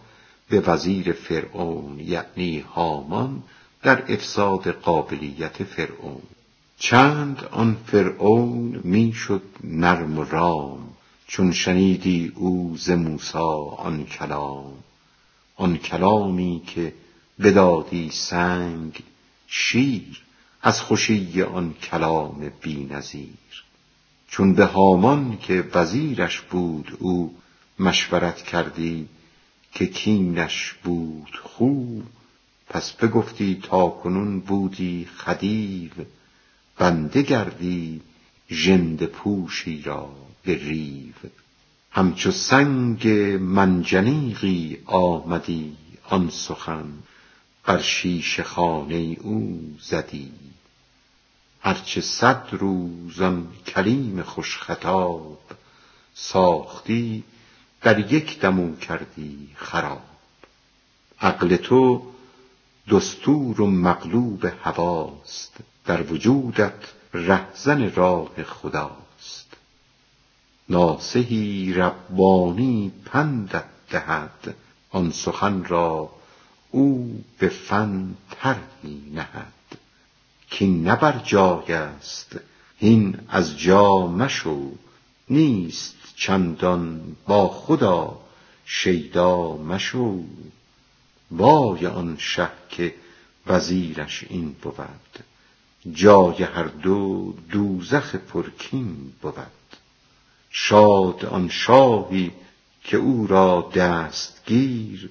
به 0.50 0.60
وزیر 0.60 1.12
فرعون 1.12 2.00
یعنی 2.00 2.60
هامان 2.60 3.44
در 3.84 4.14
افساد 4.14 4.68
قابلیت 4.68 5.64
فرعون. 5.64 6.22
چند 6.80 7.48
آن 7.52 7.78
فرعون 7.86 8.82
می 8.84 9.14
شد 9.14 9.44
نرم 9.64 10.20
و 10.20 10.24
رام. 10.24 10.97
چون 11.28 11.52
شنیدی 11.52 12.32
او 12.36 12.78
ز 12.78 12.90
موسی 12.90 13.38
آن 13.78 14.06
کلام 14.06 14.74
آن 15.56 15.78
کلامی 15.78 16.62
که 16.68 16.94
بدادی 17.44 18.10
سنگ 18.12 19.04
شیر 19.48 20.22
از 20.62 20.82
خوشی 20.82 21.42
آن 21.42 21.74
کلام 21.74 22.52
بی 22.62 22.86
نظیر. 22.86 23.64
چون 24.28 24.54
به 24.54 24.66
هامان 24.66 25.38
که 25.38 25.64
وزیرش 25.74 26.40
بود 26.40 26.98
او 27.00 27.36
مشورت 27.80 28.42
کردی 28.42 29.08
که 29.72 29.86
کینش 29.86 30.74
بود 30.84 31.40
خو 31.44 32.02
پس 32.70 32.92
بگفتی 32.92 33.60
تا 33.64 33.88
کنون 33.88 34.40
بودی 34.40 35.08
خدیو 35.18 35.92
بنده 36.78 37.22
گردی 37.22 38.02
ژنده 38.50 39.06
پوشی 39.06 39.82
را. 39.82 40.10
به 40.48 40.56
ریو 40.56 41.14
همچو 41.92 42.32
سنگ 42.32 43.08
منجنیقی 43.40 44.78
آمدی 44.86 45.78
آن 46.10 46.30
سخن 46.30 46.94
بر 47.66 47.82
شیشه 47.82 48.44
خانه 48.44 49.18
او 49.22 49.76
زدی. 49.82 50.32
هرچه 51.62 52.02
صد 52.02 52.48
روز 52.52 53.22
آن 53.22 53.48
کلیم 53.68 54.22
خوش 54.22 54.58
خطاب 54.58 55.40
ساختی 56.14 57.24
در 57.82 58.14
یک 58.14 58.40
دم 58.40 58.76
کردی 58.76 59.50
خراب. 59.56 60.04
عقل 61.22 61.56
تو 61.56 62.12
دستور 62.92 63.62
و 63.62 63.68
مقلوب 63.68 64.46
هواست 64.64 65.58
در 65.86 66.14
وجودت 66.14 66.94
رهزن 67.14 67.92
راه 67.92 68.44
خداست 68.44 69.07
ناصحی 70.70 71.74
ربانی 71.74 72.92
پندت 73.06 73.66
دهد. 73.90 74.56
آن 74.90 75.12
سخن 75.12 75.64
را 75.64 76.10
او 76.72 77.24
به 77.40 77.50
فن 77.50 78.16
طرحی 78.32 79.12
نهد. 79.14 79.54
کین 80.50 80.84
نه 80.84 80.96
بر 80.96 81.22
جای 81.26 81.74
است 81.74 82.36
هین 82.78 83.20
از 83.30 83.60
جا 83.60 84.08
مشو. 84.08 84.72
نیست 85.30 85.96
چندان 86.16 87.02
با 87.28 87.48
خدا 87.48 88.20
شیدا 88.66 89.58
مشو. 89.58 90.24
وای 91.32 91.88
آن 91.88 92.18
شه 92.18 92.50
که 92.70 92.96
وزیرش 93.48 94.26
این 94.30 94.56
بود. 94.62 95.20
جای 95.94 96.44
هر 96.44 96.64
دو 96.64 97.34
دوزخ 97.52 98.16
پرکین 98.16 99.14
بود. 99.22 99.57
شاد 100.50 101.26
آن 101.26 101.50
شاهی 101.50 102.32
که 102.84 102.98
او 102.98 103.28
را 103.28 103.72
دستگیر 103.76 105.10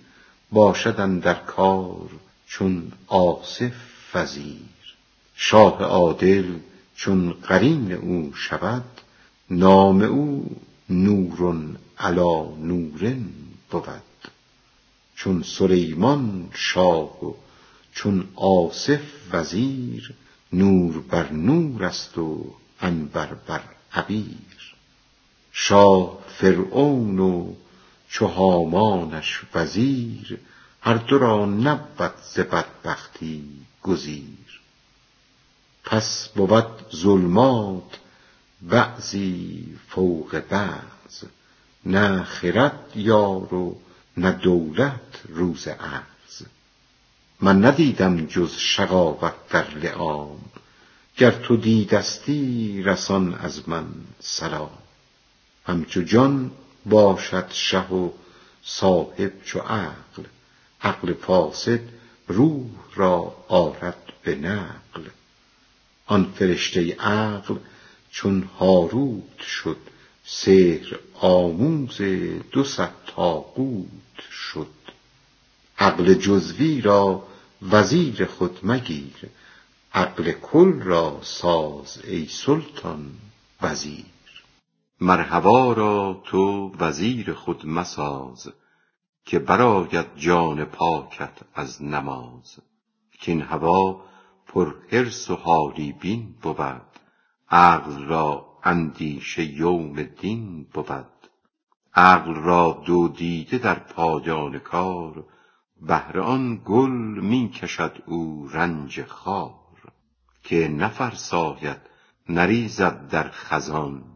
باشد 0.53 1.01
اندر 1.01 1.35
کار 1.35 2.09
چون 2.47 2.93
آصف 3.07 3.73
وزیر. 4.15 4.57
شاه 5.35 5.83
عادل 5.83 6.55
چون 6.97 7.33
قرین 7.33 7.93
او 7.93 8.33
شود 8.35 8.85
نام 9.51 10.03
او 10.03 10.57
نور 10.91 11.67
علی 11.99 12.49
نور 12.61 13.17
بود. 13.71 13.87
چون 15.17 15.43
سلیمان 15.43 16.49
شاه 16.55 17.25
و 17.25 17.35
چون 17.93 18.29
آصف 18.35 19.01
وزیر 19.33 20.15
نور 20.53 21.03
بر 21.11 21.33
نور 21.33 21.85
است 21.85 22.19
و 22.19 22.55
عنبر 22.81 23.35
بر 23.35 23.63
عبیر. 23.93 24.56
شاه 25.59 26.19
فرعون 26.39 27.19
و 27.19 27.55
چو 28.09 28.27
هامانش 28.27 29.41
وزیر 29.55 30.39
هر 30.81 30.95
دو 30.95 31.19
را 31.19 31.47
نبود 31.47 32.15
ز 32.35 32.39
بدبختی 32.41 33.45
گزیر. 33.83 34.61
پس 35.85 36.29
بود 36.29 36.97
ظلمات 36.97 37.99
بعضی 38.63 39.65
فوق 39.89 40.43
بعض 40.49 41.25
نه 41.87 42.23
خرد 42.23 42.93
یار 42.95 43.55
و 43.55 43.77
نه 44.17 44.33
دولت 44.33 45.23
روز 45.29 45.69
عرض. 45.69 46.43
من 47.41 47.65
ندیدم 47.65 48.27
جز 48.27 48.53
شقاوت 48.57 49.49
در 49.51 49.71
لیام 49.71 50.39
گر 51.17 51.31
تو 51.31 51.57
دیدستی 51.57 52.83
رسان 52.83 53.35
از 53.35 53.69
من 53.69 53.87
سلام. 54.21 54.86
همچو 55.67 56.03
جان 56.03 56.51
باشد 56.87 57.51
شه 57.51 57.89
و 57.89 58.11
صاحب 58.65 59.33
چو 59.45 59.59
عقل. 59.59 60.23
عقل 60.83 61.13
فاسد 61.13 61.81
روح 62.29 62.71
را 62.95 63.37
آرد 63.49 64.13
به 64.23 64.35
نقل. 64.35 65.03
آن 66.07 66.33
فرشته 66.39 66.95
عقل 66.95 67.57
چون 68.11 68.49
هاروت 68.59 69.41
شد 69.41 69.77
سحر 70.25 70.99
آموز 71.21 72.01
دو 72.53 72.65
صد 72.65 72.91
شد. 74.31 74.67
عقل 75.79 76.15
جزوی 76.15 76.81
را 76.81 77.27
وزیر 77.63 78.25
خود 78.25 78.59
مگیر 78.63 79.29
عقل 79.95 80.33
کل 80.33 80.83
را 80.83 81.21
ساز 81.23 81.99
ای 82.05 82.27
سلطان 82.27 83.11
وزیر. 83.63 84.16
مر 85.01 85.21
هوا 85.21 85.73
را 85.73 86.23
تو 86.25 86.73
وزیر 86.79 87.33
خود 87.33 87.67
مساز 87.67 88.53
که 89.25 89.39
برآید 89.39 90.07
جان 90.17 90.65
پاکت 90.65 91.41
از 91.55 91.83
نماز. 91.83 92.59
کاین 93.27 93.43
هوا 93.43 94.05
پرحرص 94.47 95.31
و 95.31 95.37
حالی 95.37 95.93
بین 95.93 96.35
بود 96.43 96.81
عقل 97.51 98.05
را 98.05 98.47
اندیشه 98.65 99.45
یوم 99.45 100.03
دین 100.03 100.67
بود. 100.75 101.29
عقل 101.95 102.35
را 102.35 102.83
دو 102.87 103.09
دیده 103.09 103.59
در 103.59 103.79
پایان 103.79 104.59
کار 104.59 105.25
بهر 105.81 106.21
آن 106.21 106.63
گل 106.65 107.21
می 107.21 107.49
کشد 107.49 108.03
او 108.07 108.49
رنج 108.53 109.03
خار. 109.03 109.53
که 110.43 110.69
نفرساید 110.69 111.81
نریزد 112.29 113.09
در 113.09 113.31
خزان 113.31 114.16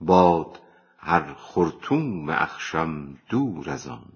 باد 0.00 0.58
هر 0.98 1.34
خرطوم 1.34 2.30
اخشم 2.30 3.18
دور 3.28 3.70
از 3.70 3.88
آن. 3.88 4.12